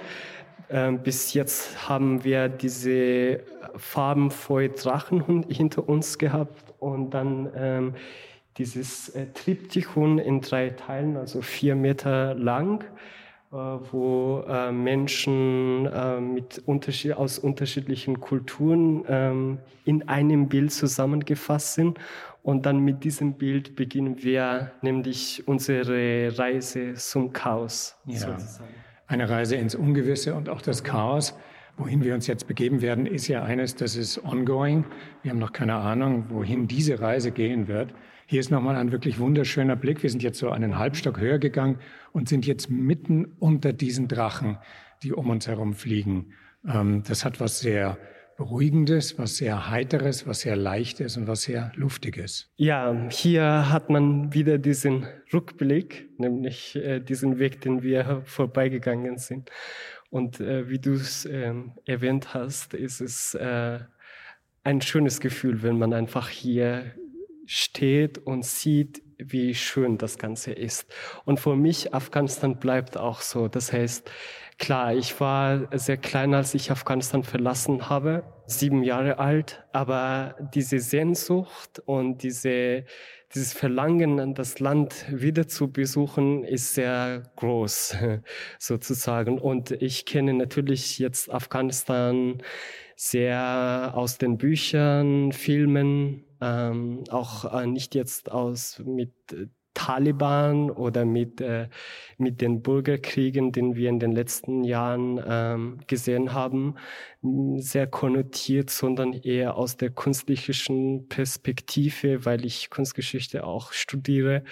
Ähm, 0.72 0.98
bis 0.98 1.36
jetzt 1.36 1.88
haben 1.88 2.24
wir 2.24 2.50
diese 2.50 3.42
farbenvolle 3.78 4.70
Drachen 4.70 5.44
hinter 5.50 5.88
uns 5.88 6.18
gehabt 6.18 6.74
und 6.80 7.12
dann 7.12 7.52
ähm, 7.56 7.94
dieses 8.58 9.10
äh, 9.10 9.28
Triptychon 9.32 10.18
in 10.18 10.42
drei 10.42 10.72
Teilen, 10.72 11.16
also 11.16 11.44
vier 11.44 11.76
Meter 11.76 12.34
lang. 12.34 12.86
Äh, 13.52 13.56
wo 13.92 14.46
äh, 14.48 14.72
Menschen 14.72 15.86
äh, 15.86 16.22
mit 16.22 16.62
unterschied 16.66 17.12
aus 17.12 17.38
unterschiedlichen 17.38 18.22
Kulturen 18.22 19.04
ähm, 19.10 19.58
in 19.84 20.08
einem 20.08 20.48
Bild 20.48 20.72
zusammengefasst 20.72 21.74
sind. 21.74 22.00
Und 22.44 22.66
dann 22.66 22.80
mit 22.80 23.04
diesem 23.04 23.38
Bild 23.38 23.76
beginnen 23.76 24.24
wir 24.24 24.72
nämlich 24.82 25.44
unsere 25.48 26.38
Reise 26.38 26.96
zum 26.96 27.34
Chaos. 27.34 27.96
Ja. 28.06 28.18
Sozusagen. 28.18 28.70
Eine 29.08 29.30
Reise 29.30 29.58
ins 29.58 29.76
Ungewisse 29.76 30.34
und 30.34 30.50
auch 30.50 30.62
das 30.62 30.84
Chaos. 30.84 31.36
Wohin 31.78 32.04
wir 32.04 32.14
uns 32.14 32.28
jetzt 32.28 32.48
begeben 32.48 32.82
werden, 32.82 33.06
ist 33.06 33.28
ja 33.28 33.44
eines, 33.44 33.76
das 33.76 33.96
ist 33.96 34.24
ongoing. 34.24 34.86
Wir 35.22 35.32
haben 35.32 35.40
noch 35.40 35.54
keine 35.54 35.76
Ahnung, 35.76 36.26
wohin 36.30 36.68
diese 36.68 37.00
Reise 37.00 37.32
gehen 37.32 37.68
wird. 37.68 37.94
Hier 38.26 38.40
ist 38.40 38.52
nochmal 38.52 38.76
ein 38.76 38.92
wirklich 38.92 39.20
wunderschöner 39.20 39.76
Blick. 39.76 40.04
Wir 40.04 40.10
sind 40.10 40.24
jetzt 40.24 40.40
so 40.40 40.50
einen 40.50 40.78
Halbstock 40.78 41.20
höher 41.20 41.38
gegangen 41.38 41.80
und 42.12 42.30
sind 42.30 42.46
jetzt 42.46 42.70
mitten 42.70 43.26
unter 43.40 43.74
diesen 43.74 44.08
Drachen, 44.08 44.58
die 45.04 45.14
um 45.14 45.30
uns 45.30 45.48
herum 45.48 45.74
fliegen. 45.74 46.34
Ähm, 46.66 47.04
das 47.06 47.26
hat 47.26 47.40
was 47.40 47.60
sehr 47.60 47.98
Beruhigendes, 48.42 49.20
was 49.20 49.38
sehr 49.38 49.70
Heiteres, 49.70 50.26
was 50.26 50.40
sehr 50.40 50.56
Leichtes 50.56 51.16
und 51.16 51.28
was 51.28 51.44
sehr 51.44 51.72
Luftiges. 51.76 52.50
Ja, 52.56 53.08
hier 53.12 53.70
hat 53.70 53.92
man 53.92 54.34
wieder 54.34 54.58
diesen 54.58 55.06
Rückblick, 55.32 56.10
nämlich 56.18 56.76
äh, 56.76 57.00
diesen 57.02 57.38
Weg, 57.38 57.62
den 57.62 57.84
wir 57.84 58.24
vorbeigegangen 58.26 59.20
sind. 59.20 59.52
Und 60.10 60.40
äh, 60.40 60.68
wie 60.68 60.80
du 60.80 60.94
es 60.94 61.26
äh, 61.26 61.54
erwähnt 61.86 62.34
hast, 62.34 62.74
ist 62.74 63.00
es 63.00 63.36
äh, 63.36 63.78
ein 64.64 64.82
schönes 64.82 65.20
Gefühl, 65.20 65.62
wenn 65.62 65.78
man 65.78 65.94
einfach 65.94 66.28
hier 66.28 66.96
steht 67.46 68.18
und 68.18 68.44
sieht, 68.44 69.04
wie 69.20 69.54
schön 69.54 70.00
das 70.00 70.18
Ganze 70.18 70.52
ist. 70.52 70.92
Und 71.26 71.40
für 71.40 71.56
mich, 71.56 71.94
Afghanistan 71.94 72.60
bleibt 72.60 72.98
auch 72.98 73.22
so. 73.22 73.48
Das 73.48 73.72
heißt, 73.72 74.10
klar, 74.62 74.94
ich 74.94 75.20
war 75.20 75.68
sehr 75.78 75.98
klein, 75.98 76.36
als 76.36 76.54
ich 76.54 76.72
Afghanistan 76.72 77.24
verlassen 77.24 77.90
habe, 77.90 78.24
sieben 78.46 78.84
Jahre 78.84 79.18
alt, 79.18 79.66
aber 79.74 80.36
diese 80.54 80.80
Sehnsucht 80.80 81.82
und 81.86 82.22
diese, 82.22 82.86
dieses 83.34 83.54
Verlangen, 83.54 84.36
das 84.36 84.60
Land 84.60 85.06
wieder 85.10 85.48
zu 85.48 85.72
besuchen, 85.72 86.44
ist 86.44 86.76
sehr 86.76 87.24
groß, 87.38 87.98
sozusagen. 88.60 89.40
Und 89.40 89.72
ich 89.72 90.06
kenne 90.06 90.36
natürlich 90.36 91.00
jetzt 91.00 91.32
Afghanistan 91.32 92.44
sehr 92.96 93.94
aus 93.96 94.20
den 94.20 94.38
Büchern, 94.38 95.32
Filmen, 95.32 96.24
ähm, 96.40 97.04
auch 97.10 97.52
äh, 97.52 97.66
nicht 97.66 97.96
jetzt 97.96 98.32
aus 98.32 98.80
mit 98.86 99.12
Taliban 99.74 100.70
oder 100.70 101.06
mit, 101.06 101.42
äh, 101.42 101.70
mit 102.18 102.42
den 102.42 102.62
Bürgerkriegen, 102.62 103.52
den 103.52 103.76
wir 103.76 103.90
in 103.90 104.00
den 104.00 104.12
letzten 104.12 104.64
Jahren 104.64 105.22
ähm, 105.26 105.80
gesehen 105.88 106.34
haben, 106.34 106.76
sehr 107.58 107.88
konnotiert, 107.88 108.70
sondern 108.70 109.14
eher 109.14 109.56
aus 109.56 109.78
der 109.78 109.90
kunstlichen 109.90 111.08
Perspektive, 111.08 112.26
weil 112.26 112.46
ich 112.46 112.70
Kunstgeschichte 112.70 113.44
auch 113.46 113.72
studiere. 113.72 114.44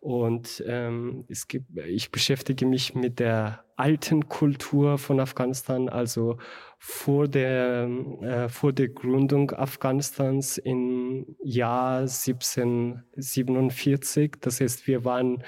Und 0.00 0.64
ähm, 0.66 1.24
es 1.28 1.46
gibt, 1.46 1.76
ich 1.78 2.10
beschäftige 2.10 2.64
mich 2.64 2.94
mit 2.94 3.18
der 3.20 3.64
alten 3.80 4.28
Kultur 4.28 4.98
von 4.98 5.18
Afghanistan, 5.20 5.88
also 5.88 6.36
vor 6.78 7.28
der, 7.28 7.88
äh, 8.20 8.48
vor 8.48 8.72
der 8.72 8.88
Gründung 8.88 9.52
Afghanistans 9.52 10.58
im 10.58 11.36
Jahr 11.42 12.06
1747. 12.06 14.32
Das 14.40 14.60
heißt, 14.60 14.86
wir 14.86 15.04
waren 15.04 15.42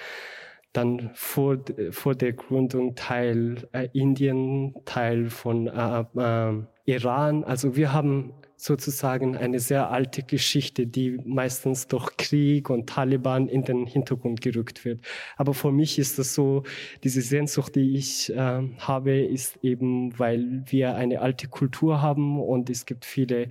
dann 0.72 1.10
vor, 1.14 1.58
vor 1.90 2.14
der 2.14 2.32
Gründung 2.32 2.94
Teil 2.94 3.68
äh, 3.72 3.88
Indien, 3.92 4.74
Teil 4.86 5.28
von 5.28 5.66
äh, 5.66 6.04
äh, 6.16 6.54
Iran. 6.86 7.44
Also 7.44 7.76
wir 7.76 7.92
haben 7.92 8.32
sozusagen 8.62 9.36
eine 9.36 9.58
sehr 9.58 9.90
alte 9.90 10.22
Geschichte, 10.22 10.86
die 10.86 11.18
meistens 11.24 11.88
durch 11.88 12.16
Krieg 12.16 12.70
und 12.70 12.88
Taliban 12.88 13.48
in 13.48 13.64
den 13.64 13.86
Hintergrund 13.86 14.40
gerückt 14.40 14.84
wird. 14.84 15.00
Aber 15.36 15.52
für 15.52 15.72
mich 15.72 15.98
ist 15.98 16.20
das 16.20 16.32
so, 16.32 16.62
diese 17.02 17.22
Sehnsucht, 17.22 17.74
die 17.74 17.96
ich 17.96 18.30
äh, 18.30 18.62
habe, 18.78 19.18
ist 19.18 19.58
eben, 19.64 20.16
weil 20.16 20.62
wir 20.66 20.94
eine 20.94 21.22
alte 21.22 21.48
Kultur 21.48 22.02
haben 22.02 22.40
und 22.40 22.70
es 22.70 22.86
gibt 22.86 23.04
viele 23.04 23.48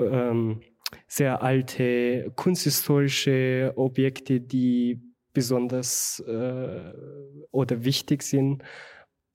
ähm, 0.00 0.60
sehr 1.08 1.42
alte 1.42 2.30
kunsthistorische 2.36 3.72
Objekte, 3.74 4.40
die 4.40 5.00
besonders 5.32 6.20
äh, 6.28 6.92
oder 7.50 7.84
wichtig 7.84 8.22
sind. 8.22 8.62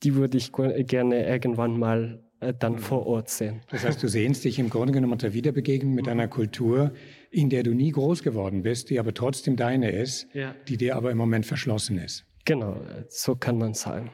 Die 0.04 0.16
würde 0.16 0.38
ich 0.38 0.54
gerne 0.54 1.28
irgendwann 1.28 1.78
mal 1.78 2.24
äh, 2.44 2.54
dann 2.58 2.78
vor 2.78 3.06
Ort 3.08 3.30
sehen. 3.30 3.62
Das 3.70 3.86
heißt, 3.86 4.02
du 4.02 4.08
sehnst 4.08 4.44
dich 4.44 4.60
im 4.60 4.70
Grunde 4.70 4.94
genommen 4.94 5.14
unter 5.14 5.34
Wiederbegegnung 5.34 5.94
mit 5.94 6.08
einer 6.08 6.28
Kultur, 6.28 6.94
in 7.32 7.50
der 7.50 7.64
du 7.64 7.74
nie 7.74 7.92
groß 7.92 8.24
geworden 8.24 8.64
bist, 8.64 8.90
die 8.90 9.00
aber 9.00 9.14
trotzdem 9.14 9.56
deine 9.56 9.92
ist, 9.92 10.28
ja. 10.34 10.56
die 10.68 10.78
dir 10.78 10.96
aber 10.96 11.12
im 11.12 11.18
Moment 11.18 11.46
verschlossen 11.46 11.98
ist. 11.98 12.26
Genau, 12.46 12.82
so 13.10 13.36
kann 13.36 13.58
man 13.58 13.74
sagen. 13.74 14.12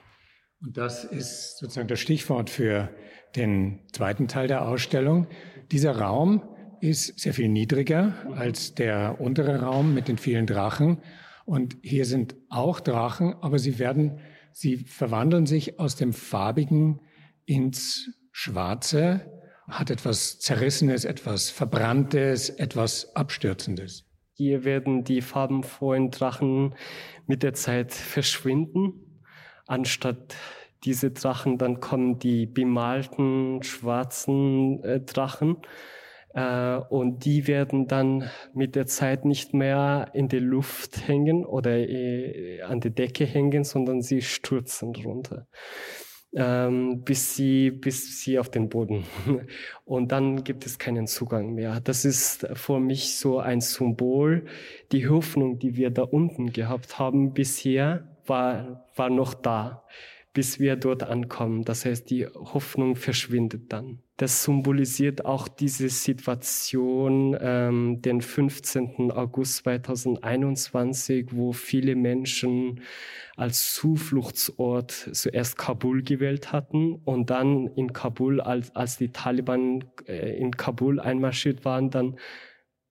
Und 0.61 0.77
das 0.77 1.03
ist 1.03 1.57
sozusagen 1.57 1.87
das 1.87 1.99
Stichwort 1.99 2.49
für 2.49 2.89
den 3.35 3.79
zweiten 3.91 4.27
Teil 4.27 4.47
der 4.47 4.67
Ausstellung. 4.67 5.27
Dieser 5.71 5.97
Raum 5.97 6.43
ist 6.81 7.19
sehr 7.19 7.33
viel 7.33 7.49
niedriger 7.49 8.13
als 8.35 8.75
der 8.75 9.19
untere 9.19 9.61
Raum 9.61 9.93
mit 9.93 10.07
den 10.07 10.17
vielen 10.17 10.45
Drachen. 10.45 10.99
Und 11.45 11.77
hier 11.81 12.05
sind 12.05 12.35
auch 12.49 12.79
Drachen, 12.79 13.33
aber 13.41 13.59
sie 13.59 13.79
werden, 13.79 14.19
sie 14.51 14.77
verwandeln 14.77 15.45
sich 15.45 15.79
aus 15.79 15.95
dem 15.95 16.13
farbigen 16.13 17.01
ins 17.45 18.09
Schwarze 18.31 19.39
hat 19.69 19.89
etwas 19.89 20.39
Zerrissenes, 20.39 21.05
etwas 21.05 21.49
Verbranntes, 21.49 22.49
etwas 22.49 23.15
Abstürzendes. 23.15 24.05
Hier 24.33 24.63
werden 24.63 25.03
die 25.03 25.21
farbenfrohen 25.21 26.11
Drachen 26.11 26.75
mit 27.27 27.43
der 27.43 27.53
Zeit 27.53 27.93
verschwinden. 27.93 29.21
Anstatt 29.67 30.35
diese 30.85 31.11
Drachen, 31.11 31.57
dann 31.57 31.81
kommen 31.81 32.19
die 32.19 32.45
bemalten 32.45 33.61
schwarzen 33.63 34.81
äh, 34.83 35.01
Drachen. 35.01 35.57
Äh, 36.33 36.77
und 36.77 37.25
die 37.25 37.47
werden 37.47 37.87
dann 37.87 38.29
mit 38.53 38.75
der 38.75 38.85
Zeit 38.85 39.25
nicht 39.25 39.53
mehr 39.53 40.09
in 40.13 40.29
der 40.29 40.41
Luft 40.41 41.07
hängen 41.07 41.45
oder 41.45 41.77
äh, 41.77 42.61
an 42.61 42.79
der 42.79 42.91
Decke 42.91 43.25
hängen, 43.25 43.65
sondern 43.65 44.01
sie 44.01 44.21
stürzen 44.21 44.95
runter 44.95 45.47
ähm, 46.33 47.03
bis 47.03 47.35
sie, 47.35 47.71
bis 47.71 48.21
sie 48.21 48.39
auf 48.39 48.49
den 48.49 48.69
Boden. 48.69 49.05
Und 49.85 50.11
dann 50.11 50.43
gibt 50.43 50.65
es 50.65 50.77
keinen 50.77 51.07
Zugang 51.07 51.53
mehr. 51.53 51.79
Das 51.81 52.05
ist 52.05 52.47
für 52.53 52.79
mich 52.79 53.15
so 53.15 53.39
ein 53.39 53.61
Symbol. 53.61 54.45
Die 54.91 55.07
Hoffnung, 55.07 55.59
die 55.59 55.75
wir 55.75 55.89
da 55.89 56.03
unten 56.03 56.53
gehabt 56.53 56.99
haben 56.99 57.33
bisher, 57.33 58.07
war, 58.25 58.85
war 58.95 59.09
noch 59.09 59.33
da, 59.33 59.83
bis 60.33 60.59
wir 60.59 60.75
dort 60.75 61.03
ankommen. 61.03 61.65
Das 61.65 61.85
heißt, 61.85 62.09
die 62.09 62.27
Hoffnung 62.27 62.95
verschwindet 62.95 63.73
dann. 63.73 63.99
Das 64.17 64.43
symbolisiert 64.43 65.25
auch 65.25 65.47
diese 65.47 65.89
Situation, 65.89 67.37
ähm, 67.39 68.01
den 68.01 68.21
15. 68.21 69.11
August 69.11 69.63
2021, 69.63 71.29
wo 71.31 71.53
viele 71.53 71.95
Menschen 71.95 72.81
als 73.39 73.73
Zufluchtsort 73.73 74.91
zuerst 74.91 75.57
Kabul 75.57 76.03
gewählt 76.03 76.51
hatten 76.51 76.95
und 77.05 77.29
dann 77.29 77.67
in 77.67 77.93
Kabul, 77.93 78.41
als, 78.41 78.75
als 78.75 78.97
die 78.97 79.13
Taliban 79.13 79.85
äh, 80.07 80.37
in 80.37 80.51
Kabul 80.51 80.99
einmarschiert 80.99 81.63
waren, 81.63 81.89
dann 81.89 82.17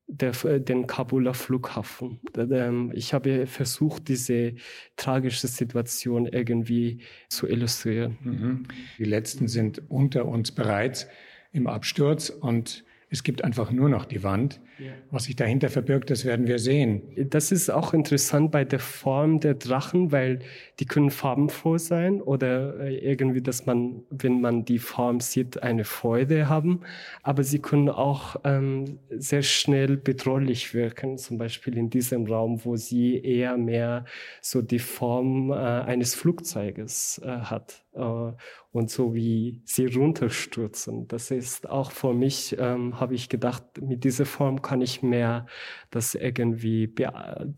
der, 0.07 0.33
den 0.59 0.87
Kabuler 0.87 1.35
Flughafen. 1.35 2.21
Ähm, 2.35 2.93
ich 2.95 3.13
habe 3.13 3.47
versucht, 3.47 4.09
diese 4.09 4.55
tragische 4.97 5.47
Situation 5.47 6.27
irgendwie 6.27 7.03
zu 7.29 7.47
illustrieren. 7.47 8.17
Mhm. 8.23 8.69
Die 8.97 9.05
letzten 9.05 9.49
sind 9.49 9.83
unter 9.91 10.25
uns 10.25 10.53
bereits 10.53 11.09
im 11.53 11.67
Absturz 11.67 12.31
und 12.31 12.85
es 13.11 13.23
gibt 13.23 13.43
einfach 13.43 13.71
nur 13.71 13.89
noch 13.89 14.05
die 14.05 14.23
Wand. 14.23 14.61
Ja. 14.79 14.93
Was 15.11 15.25
sich 15.25 15.35
dahinter 15.35 15.71
verbirgt, 15.71 16.11
das 16.11 16.25
werden 16.25 16.47
wir 16.47 16.59
sehen. 16.59 17.03
Das 17.31 17.51
ist 17.51 17.71
auch 17.71 17.95
interessant 17.95 18.53
bei 18.53 18.65
der 18.65 18.79
Form 18.79 19.41
der 19.41 19.55
Drachen, 19.55 20.13
weil 20.13 20.41
die 20.79 20.85
können 20.85 21.11
farbenfroh 21.11 21.79
sein 21.79 22.21
oder 22.21 22.79
äh, 22.81 22.97
irgendwie, 22.99 23.41
dass 23.41 23.67
man, 23.67 24.03
wenn 24.11 24.41
man 24.41 24.65
die 24.65 24.79
Form 24.79 25.21
sieht, 25.21 25.63
eine 25.63 25.85
Freude 25.85 26.49
haben. 26.49 26.83
Aber 27.23 27.43
sie 27.43 27.59
können 27.59 27.89
auch 27.89 28.37
ähm, 28.45 28.99
sehr 29.11 29.43
schnell 29.43 29.97
bedrohlich 29.97 30.75
wirken, 30.75 31.19
zum 31.19 31.39
Beispiel 31.39 31.77
in 31.77 31.91
diesem 31.91 32.27
Raum, 32.27 32.65
wo 32.65 32.77
sie 32.77 33.19
eher 33.19 33.57
mehr 33.57 34.05
so 34.43 34.63
die 34.63 34.79
Form 34.79 35.51
äh, 35.51 35.55
eines 35.55 36.15
Flugzeuges 36.15 37.21
äh, 37.25 37.29
hat. 37.29 37.83
Äh, 37.99 38.33
und 38.71 38.91
so 38.91 39.15
wie 39.15 39.61
sie 39.65 39.87
runterstürzen. 39.87 41.09
Das 41.09 41.31
ist 41.31 41.69
auch 41.69 41.91
für 41.91 42.15
mich, 42.15 42.57
ähm, 42.59 43.01
habe 43.01 43.15
ich 43.15 43.29
gedacht, 43.29 43.65
mit 43.81 44.05
dieser 44.05 44.25
Form 44.27 44.63
kann 44.63 44.81
ich 44.81 45.03
mehr 45.03 45.47
das 45.91 46.15
irgendwie, 46.15 46.95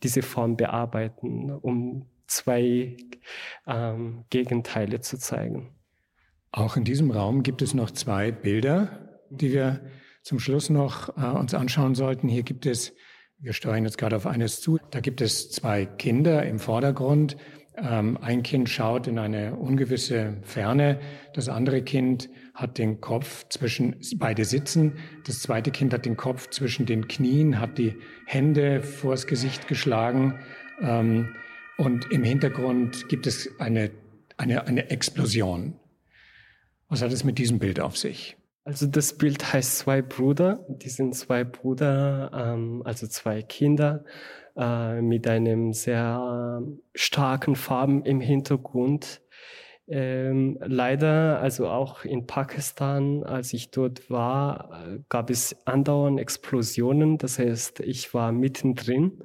diese 0.02 0.22
Form 0.22 0.56
bearbeiten, 0.56 1.50
um 1.50 2.06
zwei 2.26 2.96
ähm, 3.66 4.24
Gegenteile 4.30 5.00
zu 5.00 5.18
zeigen. 5.18 5.74
Auch 6.52 6.76
in 6.76 6.84
diesem 6.84 7.10
Raum 7.10 7.42
gibt 7.42 7.60
es 7.60 7.74
noch 7.74 7.90
zwei 7.90 8.32
Bilder, 8.32 9.08
die 9.30 9.52
wir 9.52 9.80
zum 10.22 10.38
Schluss 10.38 10.70
noch 10.70 11.16
äh, 11.16 11.36
uns 11.36 11.54
anschauen 11.54 11.94
sollten. 11.94 12.28
Hier 12.28 12.42
gibt 12.44 12.66
es, 12.66 12.94
wir 13.38 13.52
steuern 13.52 13.84
jetzt 13.84 13.98
gerade 13.98 14.16
auf 14.16 14.26
eines 14.26 14.60
zu, 14.60 14.78
da 14.90 15.00
gibt 15.00 15.20
es 15.20 15.50
zwei 15.50 15.86
Kinder 15.86 16.44
im 16.44 16.58
Vordergrund. 16.58 17.36
Ähm, 17.82 18.18
ein 18.20 18.42
Kind 18.42 18.68
schaut 18.68 19.06
in 19.06 19.18
eine 19.18 19.56
ungewisse 19.56 20.36
Ferne, 20.42 21.00
das 21.34 21.48
andere 21.48 21.82
Kind 21.82 22.28
hat 22.54 22.76
den 22.76 23.00
Kopf 23.00 23.48
zwischen, 23.48 23.96
beide 24.16 24.44
sitzen, 24.44 24.98
das 25.24 25.40
zweite 25.40 25.70
Kind 25.70 25.94
hat 25.94 26.04
den 26.04 26.16
Kopf 26.16 26.50
zwischen 26.50 26.84
den 26.84 27.08
Knien, 27.08 27.58
hat 27.58 27.78
die 27.78 27.96
Hände 28.26 28.82
vors 28.82 29.26
Gesicht 29.26 29.66
geschlagen 29.66 30.38
ähm, 30.82 31.34
und 31.78 32.10
im 32.12 32.22
Hintergrund 32.22 33.08
gibt 33.08 33.26
es 33.26 33.48
eine, 33.58 33.90
eine, 34.36 34.66
eine 34.66 34.90
Explosion. 34.90 35.74
Was 36.88 37.02
hat 37.02 37.12
es 37.12 37.24
mit 37.24 37.38
diesem 37.38 37.58
Bild 37.58 37.80
auf 37.80 37.96
sich? 37.96 38.36
Also 38.64 38.86
das 38.86 39.16
Bild 39.16 39.52
heißt 39.52 39.78
zwei 39.78 40.02
Brüder. 40.02 40.66
Die 40.68 40.90
sind 40.90 41.14
zwei 41.14 41.44
Brüder, 41.44 42.30
ähm, 42.34 42.82
also 42.84 43.06
zwei 43.06 43.42
Kinder 43.42 44.04
äh, 44.56 45.00
mit 45.00 45.26
einem 45.26 45.72
sehr 45.72 46.62
starken 46.94 47.56
Farben 47.56 48.04
im 48.04 48.20
Hintergrund. 48.20 49.22
Ähm, 49.88 50.58
leider, 50.60 51.40
also 51.40 51.68
auch 51.68 52.04
in 52.04 52.26
Pakistan, 52.26 53.24
als 53.24 53.52
ich 53.52 53.70
dort 53.70 54.08
war, 54.10 54.86
gab 55.08 55.30
es 55.30 55.56
andauernd 55.66 56.20
Explosionen. 56.20 57.18
Das 57.18 57.38
heißt, 57.38 57.80
ich 57.80 58.14
war 58.14 58.30
mittendrin. 58.32 59.24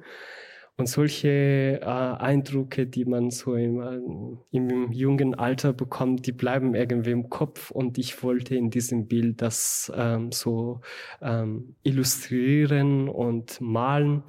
Und 0.78 0.88
solche 0.88 1.80
äh, 1.80 1.84
Eindrücke, 1.84 2.86
die 2.86 3.06
man 3.06 3.30
so 3.30 3.54
im, 3.54 3.80
äh, 3.80 4.56
im 4.56 4.92
jungen 4.92 5.34
Alter 5.34 5.72
bekommt, 5.72 6.26
die 6.26 6.32
bleiben 6.32 6.74
irgendwie 6.74 7.12
im 7.12 7.30
Kopf. 7.30 7.70
Und 7.70 7.96
ich 7.96 8.22
wollte 8.22 8.56
in 8.56 8.68
diesem 8.70 9.08
Bild 9.08 9.40
das 9.40 9.90
ähm, 9.96 10.32
so 10.32 10.82
ähm, 11.22 11.76
illustrieren 11.82 13.08
und 13.08 13.58
malen. 13.60 14.24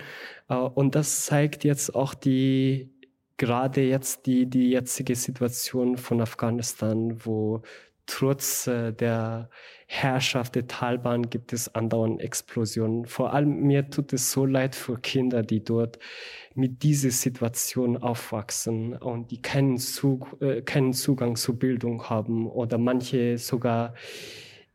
Äh, 0.47 0.55
und 0.55 0.95
das 0.95 1.25
zeigt 1.25 1.65
jetzt 1.65 1.93
auch 1.93 2.13
die 2.13 2.93
gerade 3.37 3.81
jetzt 3.81 4.25
die, 4.25 4.49
die 4.49 4.71
jetzige 4.71 5.15
Situation 5.15 5.97
von 5.97 6.21
Afghanistan, 6.21 7.25
wo 7.25 7.61
trotz 8.07 8.67
äh, 8.67 8.93
der 8.93 9.49
Herrschaft 9.89 10.55
der 10.55 10.67
Taliban 10.67 11.29
gibt 11.29 11.53
es 11.53 11.73
andauernd 11.73 12.19
Explosionen. 12.19 13.05
Vor 13.05 13.33
allem 13.33 13.61
mir 13.61 13.89
tut 13.89 14.11
es 14.11 14.33
so 14.33 14.45
leid 14.45 14.75
für 14.75 14.99
Kinder, 14.99 15.43
die 15.43 15.63
dort 15.63 15.97
mit 16.55 16.83
dieser 16.83 17.09
Situation 17.09 17.95
aufwachsen 17.95 18.93
und 18.93 19.31
die 19.31 19.41
keinen, 19.41 19.77
Zug, 19.77 20.41
äh, 20.41 20.61
keinen 20.61 20.91
Zugang 20.91 21.37
zur 21.37 21.57
Bildung 21.57 22.09
haben 22.09 22.47
oder 22.47 22.77
manche 22.77 23.37
sogar 23.37 23.93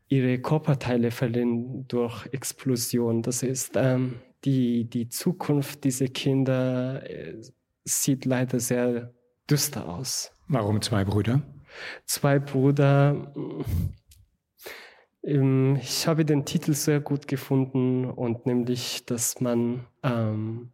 ihre 0.07 0.39
Körperteile 0.39 1.11
verlieren 1.11 1.87
durch 1.87 2.25
Explosion. 2.31 3.21
Das 3.21 3.43
ist 3.43 3.73
ähm, 3.75 4.15
die, 4.45 4.85
die 4.85 5.09
Zukunft 5.09 5.83
dieser 5.83 6.07
Kinder 6.07 7.07
äh, 7.07 7.35
sieht 7.83 8.25
leider 8.25 8.59
sehr 8.59 9.13
düster 9.47 9.87
aus. 9.87 10.31
Warum 10.47 10.81
zwei 10.81 11.05
Brüder? 11.05 11.43
Zwei 12.05 12.39
Brüder. 12.39 13.31
Ähm, 13.35 13.63
ich 15.25 16.05
habe 16.05 16.25
den 16.25 16.43
Titel 16.43 16.73
sehr 16.73 16.99
gut 16.99 17.29
gefunden 17.29 18.05
und 18.05 18.45
nämlich, 18.45 19.05
dass 19.05 19.39
man 19.39 19.85
ähm, 20.03 20.73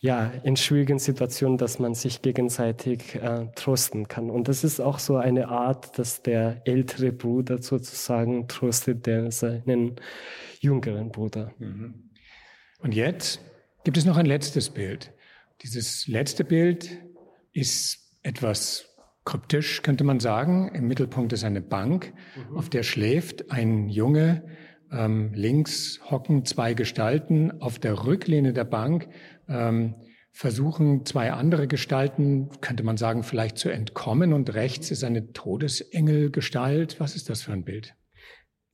ja 0.00 0.26
in 0.42 0.56
schwierigen 0.56 0.98
Situationen, 0.98 1.56
dass 1.56 1.78
man 1.78 1.94
sich 1.94 2.20
gegenseitig 2.20 3.14
äh, 3.14 3.46
trösten 3.54 4.08
kann. 4.08 4.28
Und 4.28 4.48
das 4.48 4.64
ist 4.64 4.80
auch 4.80 4.98
so 4.98 5.16
eine 5.16 5.48
Art, 5.48 5.98
dass 6.00 6.20
der 6.20 6.62
ältere 6.64 7.12
Bruder 7.12 7.62
sozusagen 7.62 8.48
tröstet 8.48 9.06
der, 9.06 9.30
seinen 9.30 9.94
jüngeren 10.58 11.12
Bruder. 11.12 11.52
Mhm. 11.58 12.10
Und 12.80 12.92
jetzt 12.92 13.40
gibt 13.84 13.96
es 13.96 14.04
noch 14.04 14.16
ein 14.16 14.26
letztes 14.26 14.70
Bild. 14.70 15.12
Dieses 15.62 16.08
letzte 16.08 16.44
Bild 16.44 16.90
ist 17.52 18.18
etwas 18.24 18.95
kryptisch, 19.26 19.82
könnte 19.82 20.04
man 20.04 20.20
sagen. 20.20 20.70
Im 20.74 20.88
Mittelpunkt 20.88 21.34
ist 21.34 21.44
eine 21.44 21.60
Bank, 21.60 22.14
mhm. 22.34 22.56
auf 22.56 22.70
der 22.70 22.82
schläft 22.82 23.50
ein 23.50 23.90
Junge. 23.90 24.44
Ähm, 24.90 25.32
links 25.34 26.00
hocken 26.10 26.46
zwei 26.46 26.72
Gestalten. 26.72 27.60
Auf 27.60 27.78
der 27.78 28.06
Rücklehne 28.06 28.54
der 28.54 28.64
Bank 28.64 29.08
ähm, 29.48 29.96
versuchen 30.32 31.04
zwei 31.04 31.32
andere 31.32 31.66
Gestalten, 31.66 32.50
könnte 32.60 32.84
man 32.84 32.96
sagen, 32.96 33.22
vielleicht 33.22 33.58
zu 33.58 33.68
entkommen. 33.68 34.32
Und 34.32 34.54
rechts 34.54 34.90
ist 34.90 35.04
eine 35.04 35.32
Todesengelgestalt. 35.32 37.00
Was 37.00 37.16
ist 37.16 37.28
das 37.28 37.42
für 37.42 37.52
ein 37.52 37.64
Bild? 37.64 37.94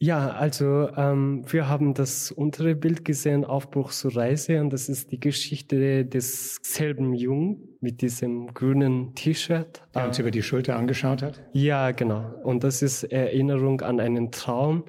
Ja, 0.02 0.30
also 0.30 0.88
ähm, 0.96 1.44
wir 1.46 1.68
haben 1.68 1.94
das 1.94 2.32
untere 2.32 2.74
Bild 2.74 3.04
gesehen, 3.04 3.44
Aufbruch 3.44 3.92
zur 3.92 4.16
Reise, 4.16 4.60
und 4.60 4.72
das 4.72 4.88
ist 4.88 5.12
die 5.12 5.20
Geschichte 5.20 6.04
des 6.04 6.56
selben 6.60 7.14
Jungen 7.14 7.76
mit 7.80 8.02
diesem 8.02 8.52
grünen 8.52 9.14
T-Shirt. 9.14 9.84
Der 9.94 10.08
uns 10.08 10.18
äh, 10.18 10.22
über 10.22 10.32
die 10.32 10.42
Schulter 10.42 10.74
angeschaut 10.74 11.22
hat? 11.22 11.40
Ja, 11.52 11.92
genau. 11.92 12.34
Und 12.42 12.64
das 12.64 12.82
ist 12.82 13.04
Erinnerung 13.04 13.80
an 13.82 14.00
einen 14.00 14.32
Traum. 14.32 14.86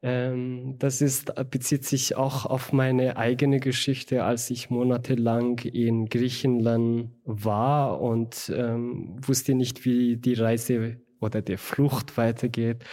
Ähm, 0.00 0.76
das 0.78 1.02
ist, 1.02 1.34
bezieht 1.50 1.84
sich 1.84 2.16
auch 2.16 2.46
auf 2.46 2.72
meine 2.72 3.18
eigene 3.18 3.60
Geschichte, 3.60 4.24
als 4.24 4.48
ich 4.48 4.70
monatelang 4.70 5.58
in 5.58 6.06
Griechenland 6.06 7.10
war 7.24 8.00
und 8.00 8.50
ähm, 8.56 9.18
wusste 9.20 9.54
nicht, 9.54 9.84
wie 9.84 10.16
die 10.16 10.32
Reise 10.32 10.96
oder 11.20 11.42
der 11.42 11.58
Flucht 11.58 12.16
weitergeht 12.16 12.86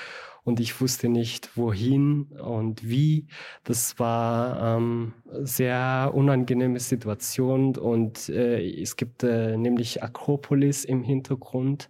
und 0.44 0.60
ich 0.60 0.80
wusste 0.82 1.10
nicht, 1.10 1.56
wohin 1.56 2.24
und 2.42 2.88
wie. 2.88 3.28
Das 3.64 4.00
war 4.00 4.78
ähm, 4.78 5.14
sehr 5.42 6.12
unangenehme 6.14 6.80
Situation 6.80 7.76
und 7.78 8.30
äh, 8.30 8.82
es 8.82 8.96
gibt 8.96 9.24
äh, 9.24 9.58
nämlich 9.58 10.04
Akropolis 10.04 10.86
im 10.86 11.04
Hintergrund. 11.04 11.90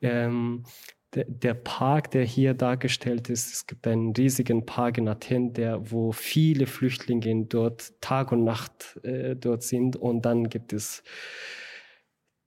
Ähm, 0.00 0.64
der 1.12 1.54
Park, 1.54 2.12
der 2.12 2.24
hier 2.24 2.54
dargestellt 2.54 3.30
ist, 3.30 3.52
es 3.52 3.66
gibt 3.66 3.86
einen 3.86 4.12
riesigen 4.12 4.64
Park 4.64 4.98
in 4.98 5.08
Athen, 5.08 5.52
der, 5.52 5.90
wo 5.90 6.12
viele 6.12 6.66
Flüchtlinge 6.66 7.46
dort 7.46 8.00
Tag 8.00 8.30
und 8.30 8.44
Nacht 8.44 9.00
äh, 9.02 9.34
dort 9.34 9.64
sind. 9.64 9.96
Und 9.96 10.24
dann 10.24 10.48
gibt 10.48 10.72
es 10.72 11.02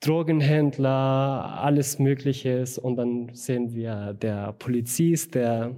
Drogenhändler, 0.06 1.60
alles 1.62 2.00
Mögliche. 2.00 2.66
Und 2.82 2.98
dann 2.98 3.30
sehen 3.34 3.74
wir 3.74 4.13
der 4.13 4.54
Polizist, 4.54 5.36
der 5.36 5.76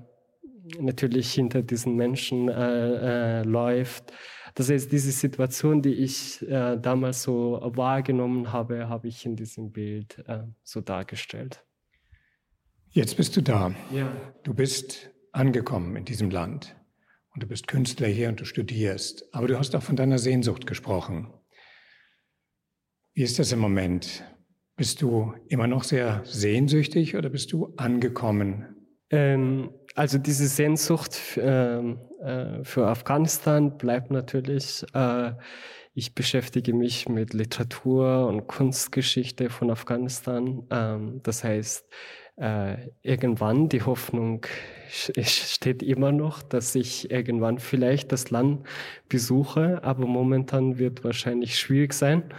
natürlich 0.80 1.34
hinter 1.34 1.62
diesen 1.62 1.96
Menschen 1.96 2.50
äh, 2.50 3.40
äh, 3.40 3.44
läuft. 3.44 4.12
Das 4.56 4.70
heißt, 4.70 4.92
diese 4.92 5.12
Situation, 5.12 5.82
die 5.82 5.94
ich 5.94 6.42
äh, 6.42 6.78
damals 6.78 7.24
so 7.24 7.60
wahrgenommen 7.76 8.54
habe, 8.54 8.88
habe 8.90 9.08
ich 9.08 9.26
in 9.26 9.36
diesem 9.36 9.72
Bild 9.72 10.24
äh, 10.28 10.44
so 10.64 10.82
dargestellt. 10.82 11.64
Jetzt 12.90 13.18
bist 13.18 13.36
du 13.36 13.42
da. 13.42 13.76
Ja. 13.92 14.10
Du 14.44 14.54
bist 14.54 15.12
angekommen 15.34 15.98
in 15.98 16.06
diesem 16.06 16.30
Land 16.30 16.76
und 17.34 17.44
du 17.44 17.48
bist 17.48 17.68
Künstler 17.68 18.08
hier 18.08 18.30
und 18.30 18.40
du 18.40 18.46
studierst. 18.46 19.28
Aber 19.34 19.48
du 19.48 19.60
hast 19.60 19.76
auch 19.76 19.84
von 19.84 19.98
deiner 19.98 20.18
Sehnsucht 20.18 20.66
gesprochen. 20.66 21.34
Wie 23.16 23.24
ist 23.24 23.40
das 23.40 23.54
im 23.54 23.60
Moment? 23.60 24.26
Bist 24.76 25.02
du 25.02 25.34
immer 25.48 25.68
noch 25.68 25.86
sehr 25.86 26.22
sehnsüchtig 26.26 27.16
oder 27.16 27.30
bist 27.30 27.54
du 27.54 27.74
angekommen? 27.78 28.66
Ähm, 29.10 29.70
also 29.96 30.18
diese 30.18 30.48
Sehnsucht 30.48 31.40
ähm, 31.42 31.98
äh, 32.22 32.62
für 32.66 32.88
Afghanistan 32.88 33.78
bleibt 33.78 34.12
natürlich. 34.12 34.84
Äh, 34.94 35.32
ich 35.94 36.14
beschäftige 36.14 36.74
mich 36.74 37.08
mit 37.08 37.34
Literatur 37.34 38.28
und 38.28 38.48
Kunstgeschichte 38.48 39.50
von 39.50 39.72
Afghanistan. 39.72 40.68
Ähm, 40.70 41.22
das 41.24 41.46
heißt, 41.46 41.86
äh, 42.36 42.90
irgendwann 43.02 43.70
die 43.70 43.84
Hoffnung 43.84 44.46
steht 44.90 45.82
immer 45.82 46.12
noch, 46.12 46.44
dass 46.44 46.76
ich 46.76 47.10
irgendwann 47.12 47.60
vielleicht 47.60 48.12
das 48.12 48.30
Land 48.30 48.68
besuche, 49.08 49.82
aber 49.86 50.06
momentan 50.06 50.80
wird 50.80 51.06
wahrscheinlich 51.06 51.58
schwierig 51.58 51.94
sein 51.94 52.34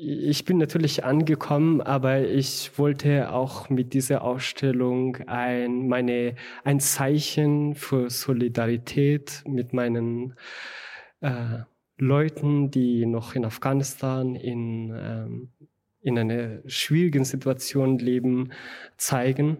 ich 0.00 0.44
bin 0.44 0.58
natürlich 0.58 1.04
angekommen, 1.04 1.80
aber 1.80 2.20
ich 2.20 2.78
wollte 2.78 3.32
auch 3.32 3.68
mit 3.68 3.94
dieser 3.94 4.22
Ausstellung 4.22 5.16
ein, 5.26 5.88
meine, 5.88 6.36
ein 6.64 6.80
Zeichen 6.80 7.74
für 7.74 8.08
Solidarität 8.10 9.42
mit 9.46 9.72
meinen 9.72 10.34
äh, 11.20 11.60
Leuten, 11.98 12.70
die 12.70 13.06
noch 13.06 13.34
in 13.34 13.44
Afghanistan 13.44 14.36
in, 14.36 14.92
ähm, 14.94 15.48
in 16.00 16.18
einer 16.18 16.60
schwierigen 16.66 17.24
Situation 17.24 17.98
leben, 17.98 18.52
zeigen. 18.96 19.56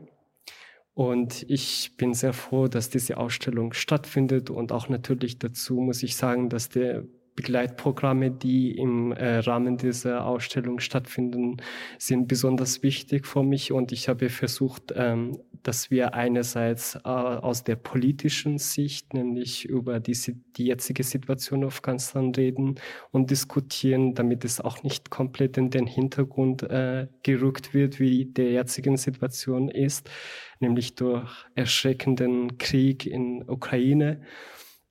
Und 0.94 1.44
ich 1.48 1.96
bin 1.96 2.14
sehr 2.14 2.32
froh, 2.32 2.68
dass 2.68 2.90
diese 2.90 3.16
Ausstellung 3.16 3.72
stattfindet 3.72 4.50
und 4.50 4.72
auch 4.72 4.88
natürlich 4.88 5.38
dazu 5.38 5.80
muss 5.80 6.02
ich 6.02 6.16
sagen, 6.16 6.48
dass 6.48 6.68
der 6.68 7.04
Begleitprogramme, 7.38 8.32
die 8.32 8.76
im 8.76 9.12
äh, 9.12 9.38
Rahmen 9.38 9.76
dieser 9.76 10.26
Ausstellung 10.26 10.80
stattfinden, 10.80 11.58
sind 11.96 12.26
besonders 12.26 12.82
wichtig 12.82 13.28
für 13.28 13.44
mich. 13.44 13.70
Und 13.70 13.92
ich 13.92 14.08
habe 14.08 14.28
versucht, 14.28 14.92
ähm, 14.96 15.38
dass 15.62 15.90
wir 15.90 16.14
einerseits 16.14 16.96
äh, 16.96 17.08
aus 17.08 17.62
der 17.62 17.76
politischen 17.76 18.58
Sicht, 18.58 19.14
nämlich 19.14 19.66
über 19.66 20.00
die, 20.00 20.16
die 20.56 20.66
jetzige 20.66 21.04
Situation 21.04 21.62
auf 21.62 21.74
Afghanistan 21.74 22.34
reden 22.34 22.74
und 23.12 23.30
diskutieren, 23.30 24.14
damit 24.14 24.44
es 24.44 24.60
auch 24.60 24.82
nicht 24.82 25.10
komplett 25.10 25.56
in 25.58 25.70
den 25.70 25.86
Hintergrund 25.86 26.64
äh, 26.64 27.06
gerückt 27.22 27.72
wird, 27.72 28.00
wie 28.00 28.24
der 28.24 28.50
jetzigen 28.50 28.96
Situation 28.96 29.68
ist, 29.68 30.10
nämlich 30.58 30.96
durch 30.96 31.30
erschreckenden 31.54 32.58
Krieg 32.58 33.06
in 33.06 33.48
Ukraine 33.48 34.22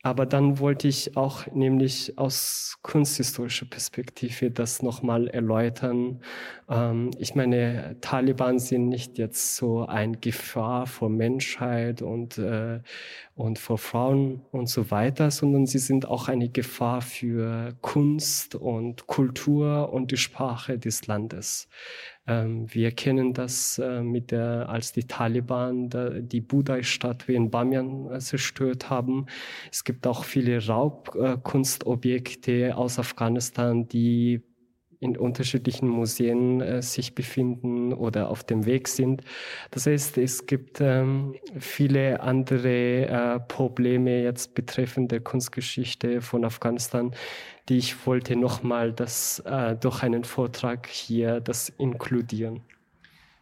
aber 0.03 0.25
dann 0.25 0.59
wollte 0.59 0.87
ich 0.87 1.17
auch 1.17 1.47
nämlich 1.47 2.17
aus 2.17 2.77
kunsthistorischer 2.81 3.65
Perspektive 3.65 4.51
das 4.51 4.81
nochmal 4.81 5.27
erläutern. 5.27 6.21
Ähm, 6.69 7.11
ich 7.17 7.35
meine, 7.35 7.97
Taliban 7.99 8.59
sind 8.59 8.89
nicht 8.89 9.17
jetzt 9.17 9.55
so 9.55 9.85
ein 9.85 10.21
Gefahr 10.21 10.85
vor 10.85 11.09
Menschheit 11.09 12.01
und, 12.01 12.37
äh, 12.37 12.79
und 13.35 13.59
vor 13.59 13.77
Frauen 13.77 14.41
und 14.51 14.69
so 14.69 14.91
weiter, 14.91 15.31
sondern 15.31 15.65
sie 15.65 15.79
sind 15.79 16.07
auch 16.07 16.27
eine 16.27 16.49
Gefahr 16.49 17.01
für 17.01 17.75
Kunst 17.81 18.55
und 18.55 19.07
Kultur 19.07 19.91
und 19.91 20.11
die 20.11 20.17
Sprache 20.17 20.77
des 20.77 21.07
Landes. 21.07 21.67
Ähm, 22.27 22.65
wir 22.73 22.91
kennen 22.91 23.33
das 23.33 23.79
äh, 23.79 24.01
mit 24.01 24.31
der, 24.31 24.69
als 24.69 24.91
die 24.91 25.05
Taliban 25.05 25.89
da, 25.89 26.09
die 26.09 26.41
Budai-Statue 26.41 27.35
in 27.35 27.49
Bamian 27.49 28.11
äh, 28.11 28.19
zerstört 28.19 28.89
haben. 28.89 29.27
Es 29.71 29.85
gibt 29.85 30.05
auch 30.05 30.25
viele 30.25 30.65
Raubkunstobjekte 30.65 32.75
aus 32.75 32.99
Afghanistan, 32.99 33.87
die 33.87 34.41
in 34.99 35.17
unterschiedlichen 35.17 35.87
Museen 35.87 36.61
äh, 36.61 36.81
sich 36.81 37.13
befinden 37.13 37.93
oder 37.93 38.29
auf 38.29 38.43
dem 38.43 38.65
Weg 38.65 38.87
sind. 38.87 39.21
Das 39.71 39.85
heißt, 39.85 40.17
es 40.17 40.45
gibt 40.45 40.81
ähm, 40.81 41.35
viele 41.59 42.21
andere 42.21 43.07
äh, 43.07 43.39
Probleme 43.47 44.23
jetzt 44.23 44.55
betreffend 44.55 45.11
der 45.11 45.19
Kunstgeschichte 45.19 46.21
von 46.21 46.43
Afghanistan, 46.45 47.11
die 47.69 47.77
ich 47.77 48.07
wollte 48.07 48.35
nochmal 48.35 48.93
das 48.93 49.39
äh, 49.45 49.75
durch 49.75 50.01
einen 50.03 50.23
Vortrag 50.23 50.87
hier 50.87 51.41
das 51.41 51.69
inkludieren. 51.77 52.61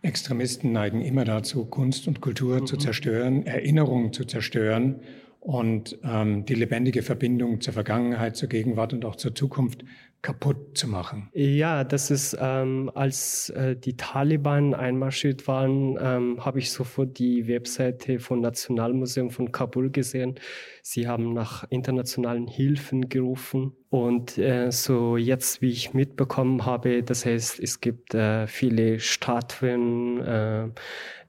Extremisten 0.01 0.71
neigen 0.71 1.01
immer 1.01 1.25
dazu, 1.25 1.65
Kunst 1.65 2.07
und 2.07 2.21
Kultur 2.21 2.61
mhm. 2.61 2.67
zu 2.67 2.77
zerstören, 2.77 3.45
Erinnerungen 3.45 4.13
zu 4.13 4.25
zerstören 4.25 4.99
und 5.45 5.99
ähm, 6.03 6.43
die 6.45 6.55
lebendige 6.55 7.03
Verbindung 7.03 7.61
zur 7.61 7.73
Vergangenheit, 7.73 8.35
zur 8.35 8.49
Gegenwart 8.49 8.93
und 8.93 9.05
auch 9.05 9.15
zur 9.15 9.35
Zukunft 9.35 9.85
kaputt 10.23 10.75
zu 10.75 10.87
machen. 10.87 11.29
Ja, 11.33 11.83
das 11.83 12.09
ist, 12.09 12.35
ähm, 12.41 12.89
als 12.95 13.51
äh, 13.51 13.75
die 13.75 13.95
Taliban 13.95 14.73
einmarschiert 14.73 15.47
waren, 15.47 15.99
ähm, 16.01 16.43
habe 16.43 16.57
ich 16.57 16.71
sofort 16.71 17.19
die 17.19 17.47
Webseite 17.47 18.17
von 18.17 18.41
Nationalmuseum 18.41 19.29
von 19.29 19.51
Kabul 19.51 19.91
gesehen. 19.91 20.33
Sie 20.81 21.07
haben 21.07 21.33
nach 21.33 21.63
internationalen 21.69 22.47
Hilfen 22.47 23.07
gerufen. 23.07 23.73
Und 23.91 24.39
äh, 24.39 24.71
so 24.71 25.15
jetzt, 25.15 25.61
wie 25.61 25.69
ich 25.69 25.93
mitbekommen 25.93 26.65
habe, 26.65 27.03
das 27.03 27.23
heißt, 27.23 27.59
es 27.59 27.81
gibt 27.81 28.15
äh, 28.15 28.47
viele 28.47 28.99
Statuen, 28.99 30.21
äh, 30.21 30.69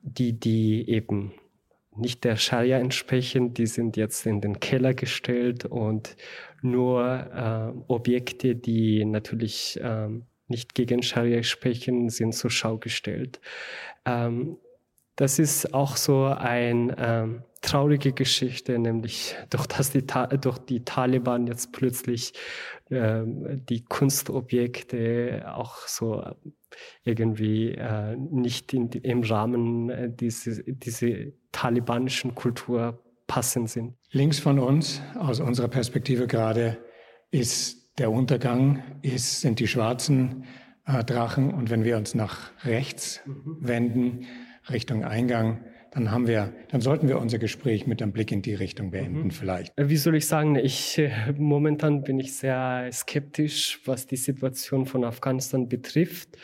die, 0.00 0.40
die 0.40 0.88
eben 0.88 1.34
nicht 1.96 2.24
der 2.24 2.36
Scharia 2.36 2.78
entsprechen, 2.78 3.54
die 3.54 3.66
sind 3.66 3.96
jetzt 3.96 4.26
in 4.26 4.40
den 4.40 4.60
Keller 4.60 4.94
gestellt 4.94 5.64
und 5.64 6.16
nur 6.62 7.04
äh, 7.04 7.92
Objekte, 7.92 8.54
die 8.54 9.04
natürlich 9.04 9.78
ähm, 9.82 10.26
nicht 10.48 10.74
gegen 10.74 11.02
Scharia 11.02 11.42
sprechen, 11.42 12.08
sind 12.08 12.34
zur 12.34 12.50
Schau 12.50 12.78
gestellt. 12.78 13.40
Ähm, 14.04 14.58
das 15.16 15.38
ist 15.38 15.72
auch 15.72 15.96
so 15.96 16.26
eine 16.26 16.94
ähm, 16.98 17.42
traurige 17.62 18.12
Geschichte, 18.12 18.78
nämlich 18.78 19.34
durch, 19.50 19.66
dass 19.66 19.90
die, 19.90 20.06
durch 20.40 20.58
die 20.58 20.84
Taliban 20.84 21.46
jetzt 21.46 21.72
plötzlich 21.72 22.32
ähm, 22.90 23.64
die 23.66 23.84
Kunstobjekte 23.84 25.44
auch 25.52 25.78
so 25.88 26.22
irgendwie 27.04 27.72
äh, 27.72 28.16
nicht 28.16 28.72
in, 28.74 28.90
im 28.90 29.22
Rahmen 29.22 29.90
äh, 29.90 30.10
diese, 30.10 30.62
diese 30.62 31.32
talibanischen 31.56 32.34
Kultur 32.34 33.02
passend 33.26 33.70
sind. 33.70 33.94
Links 34.10 34.38
von 34.38 34.58
uns, 34.58 35.00
aus 35.18 35.40
unserer 35.40 35.68
Perspektive 35.68 36.26
gerade, 36.26 36.76
ist 37.30 37.98
der 37.98 38.10
Untergang, 38.10 38.82
ist, 39.00 39.40
sind 39.40 39.58
die 39.58 39.66
schwarzen 39.66 40.44
äh, 40.86 41.02
Drachen. 41.02 41.54
Und 41.54 41.70
wenn 41.70 41.82
wir 41.82 41.96
uns 41.96 42.14
nach 42.14 42.50
rechts 42.64 43.22
mhm. 43.24 43.56
wenden, 43.60 44.26
Richtung 44.68 45.02
Eingang, 45.02 45.64
dann 45.92 46.10
haben 46.10 46.26
wir, 46.26 46.52
dann 46.68 46.82
sollten 46.82 47.08
wir 47.08 47.18
unser 47.18 47.38
Gespräch 47.38 47.86
mit 47.86 48.02
einem 48.02 48.12
Blick 48.12 48.32
in 48.32 48.42
die 48.42 48.54
Richtung 48.54 48.90
beenden, 48.90 49.24
mhm. 49.24 49.30
vielleicht. 49.30 49.78
Äh, 49.78 49.88
wie 49.88 49.96
soll 49.96 50.14
ich 50.14 50.26
sagen? 50.26 50.56
Ich 50.56 50.98
äh, 50.98 51.32
momentan 51.38 52.02
bin 52.02 52.20
ich 52.20 52.36
sehr 52.36 52.90
skeptisch, 52.92 53.80
was 53.86 54.06
die 54.06 54.16
Situation 54.16 54.84
von 54.84 55.04
Afghanistan 55.04 55.70
betrifft. 55.70 56.36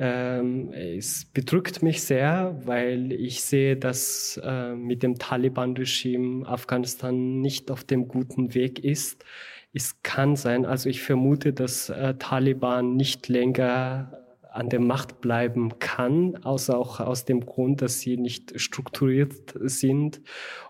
Ähm, 0.00 0.72
es 0.72 1.24
bedrückt 1.24 1.82
mich 1.82 2.02
sehr, 2.02 2.56
weil 2.64 3.10
ich 3.12 3.42
sehe, 3.42 3.76
dass 3.76 4.40
äh, 4.44 4.74
mit 4.74 5.02
dem 5.02 5.18
Taliban-Regime 5.18 6.46
Afghanistan 6.46 7.40
nicht 7.40 7.70
auf 7.70 7.82
dem 7.82 8.06
guten 8.06 8.54
Weg 8.54 8.84
ist. 8.84 9.24
Es 9.72 10.02
kann 10.02 10.36
sein, 10.36 10.64
also 10.64 10.88
ich 10.88 11.02
vermute, 11.02 11.52
dass 11.52 11.88
äh, 11.88 12.14
Taliban 12.14 12.94
nicht 12.94 13.28
länger 13.28 14.12
an 14.50 14.68
der 14.68 14.80
Macht 14.80 15.20
bleiben 15.20 15.78
kann, 15.78 16.36
außer 16.36 16.78
auch 16.78 17.00
aus 17.00 17.24
dem 17.24 17.44
Grund, 17.44 17.82
dass 17.82 18.00
sie 18.00 18.16
nicht 18.16 18.58
strukturiert 18.60 19.54
sind 19.60 20.20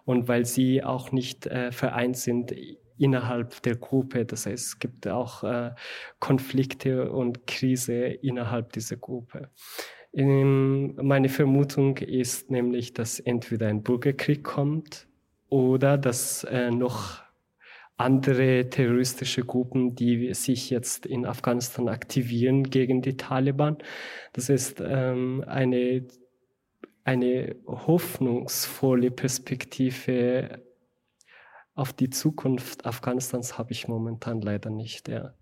und 0.04 0.26
weil 0.26 0.46
sie 0.46 0.82
auch 0.82 1.12
nicht 1.12 1.46
äh, 1.46 1.70
vereint 1.70 2.16
sind 2.16 2.52
innerhalb 2.98 3.62
der 3.62 3.76
Gruppe. 3.76 4.24
Das 4.24 4.46
heißt, 4.46 4.66
es 4.66 4.78
gibt 4.78 5.06
auch 5.08 5.44
äh, 5.44 5.70
Konflikte 6.18 7.11
und 7.11 7.46
Krise 7.46 7.94
innerhalb 8.06 8.72
dieser 8.72 8.96
Gruppe. 8.96 9.50
Ähm, 10.12 10.94
meine 10.96 11.28
Vermutung 11.28 11.98
ist 11.98 12.50
nämlich, 12.50 12.92
dass 12.92 13.20
entweder 13.20 13.68
ein 13.68 13.82
Bürgerkrieg 13.82 14.42
kommt 14.42 15.06
oder 15.48 15.98
dass 15.98 16.44
äh, 16.44 16.70
noch 16.70 17.22
andere 17.96 18.70
terroristische 18.70 19.44
Gruppen, 19.44 19.96
die 19.96 20.32
sich 20.32 20.70
jetzt 20.70 21.04
in 21.04 21.26
Afghanistan 21.26 21.88
aktivieren 21.88 22.70
gegen 22.70 23.02
die 23.02 23.16
Taliban. 23.16 23.78
Das 24.32 24.48
ist 24.48 24.80
ähm, 24.80 25.44
eine, 25.46 26.06
eine 27.04 27.56
hoffnungsvolle 27.66 29.11
Perspektive 29.11 30.62
auf 31.78 31.92
die 31.92 32.10
Zukunft 32.10 32.86
Afghanistans 32.86 33.56
habe 33.56 33.72
ich 33.72 33.86
momentan 33.86 34.40
leider 34.40 34.68
nicht. 34.68 35.08
Ja. 35.08 35.34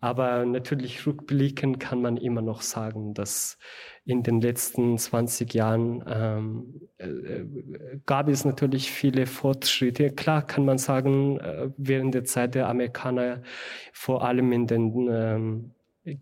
Aber 0.00 0.46
natürlich 0.46 1.04
rückblicken 1.06 1.78
kann 1.78 2.00
man 2.00 2.16
immer 2.16 2.40
noch 2.40 2.62
sagen, 2.62 3.12
dass 3.12 3.58
in 4.04 4.22
den 4.22 4.40
letzten 4.40 4.96
20 4.96 5.52
Jahren 5.52 6.02
ähm, 6.08 6.88
äh, 6.96 7.98
gab 8.06 8.28
es 8.28 8.44
natürlich 8.44 8.90
viele 8.90 9.26
Fortschritte. 9.26 10.10
Klar 10.10 10.46
kann 10.46 10.64
man 10.64 10.78
sagen, 10.78 11.38
äh, 11.38 11.68
während 11.76 12.14
der 12.14 12.24
Zeit 12.24 12.54
der 12.54 12.68
Amerikaner, 12.68 13.42
vor 13.92 14.24
allem 14.24 14.52
in 14.52 14.66
den 14.66 15.08
ähm, 15.10 15.70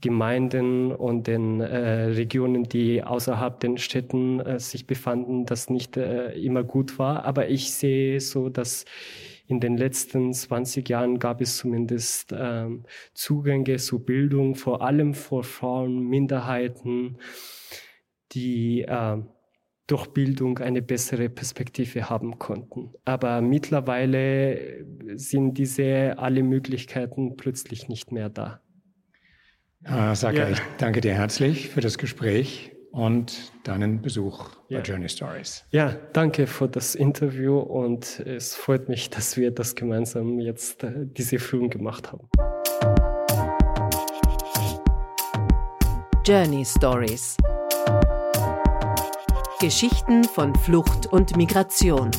Gemeinden 0.01 0.91
und 0.91 1.29
den 1.29 1.61
äh, 1.61 2.07
Regionen, 2.07 2.65
die 2.65 3.05
außerhalb 3.05 3.61
den 3.61 3.79
Städten 3.79 4.41
äh, 4.41 4.59
sich 4.59 4.89
befanden, 4.89 5.47
das 5.47 5.71
nicht 5.71 5.97
äh, 5.97 6.33
immer 6.33 6.65
gut 6.65 6.99
war. 6.99 7.25
Aber 7.25 7.49
ich 7.49 7.73
sehe 7.73 8.19
so, 8.21 8.49
dass 8.49 8.87
in 9.49 9.61
den 9.61 9.79
letzten 9.79 10.33
20 10.33 10.89
Jahren 10.91 11.19
gab 11.19 11.41
es 11.41 11.57
zumindest 11.57 12.35
ähm, 12.37 12.85
Zugänge 13.15 13.79
zu 13.79 14.05
Bildung, 14.05 14.55
vor 14.55 14.83
allem 14.83 15.15
vor 15.15 15.43
Frauen, 15.43 16.07
Minderheiten, 16.07 17.17
die 18.33 18.83
äh, 18.83 19.17
durch 19.87 20.09
Bildung 20.09 20.59
eine 20.59 20.83
bessere 20.83 21.31
Perspektive 21.31 22.11
haben 22.11 22.39
konnten. 22.39 22.93
Aber 23.07 23.41
mittlerweile 23.41 24.85
sind 25.15 25.57
diese 25.57 26.19
alle 26.19 26.43
Möglichkeiten 26.43 27.37
plötzlich 27.37 27.89
nicht 27.89 28.13
mehr 28.13 28.29
da. 28.29 28.61
Ah, 29.85 30.15
Saka, 30.15 30.41
ja. 30.41 30.51
ich 30.51 30.61
danke 30.77 31.01
dir 31.01 31.15
herzlich 31.15 31.71
für 31.71 31.81
das 31.81 31.97
Gespräch 31.97 32.73
und 32.91 33.53
deinen 33.65 34.03
Besuch 34.03 34.51
ja. 34.69 34.79
bei 34.79 34.85
Journey 34.85 35.09
Stories. 35.09 35.65
Ja, 35.71 35.97
danke 36.13 36.47
für 36.47 36.69
das 36.69 36.95
Interview 36.95 37.59
und 37.59 38.21
es 38.21 38.55
freut 38.55 38.89
mich, 38.89 39.11
dass 39.11 39.37
wir 39.37 39.51
das 39.51 39.75
gemeinsam 39.75 40.39
jetzt 40.39 40.85
äh, 40.85 40.93
diese 41.05 41.39
Führung 41.39 41.71
gemacht 41.71 42.13
haben. 42.13 42.29
Journey 46.27 46.65
Stories 46.65 47.37
Geschichten 49.61 50.23
von 50.23 50.55
Flucht 50.55 51.07
und 51.07 51.37
Migration. 51.37 52.13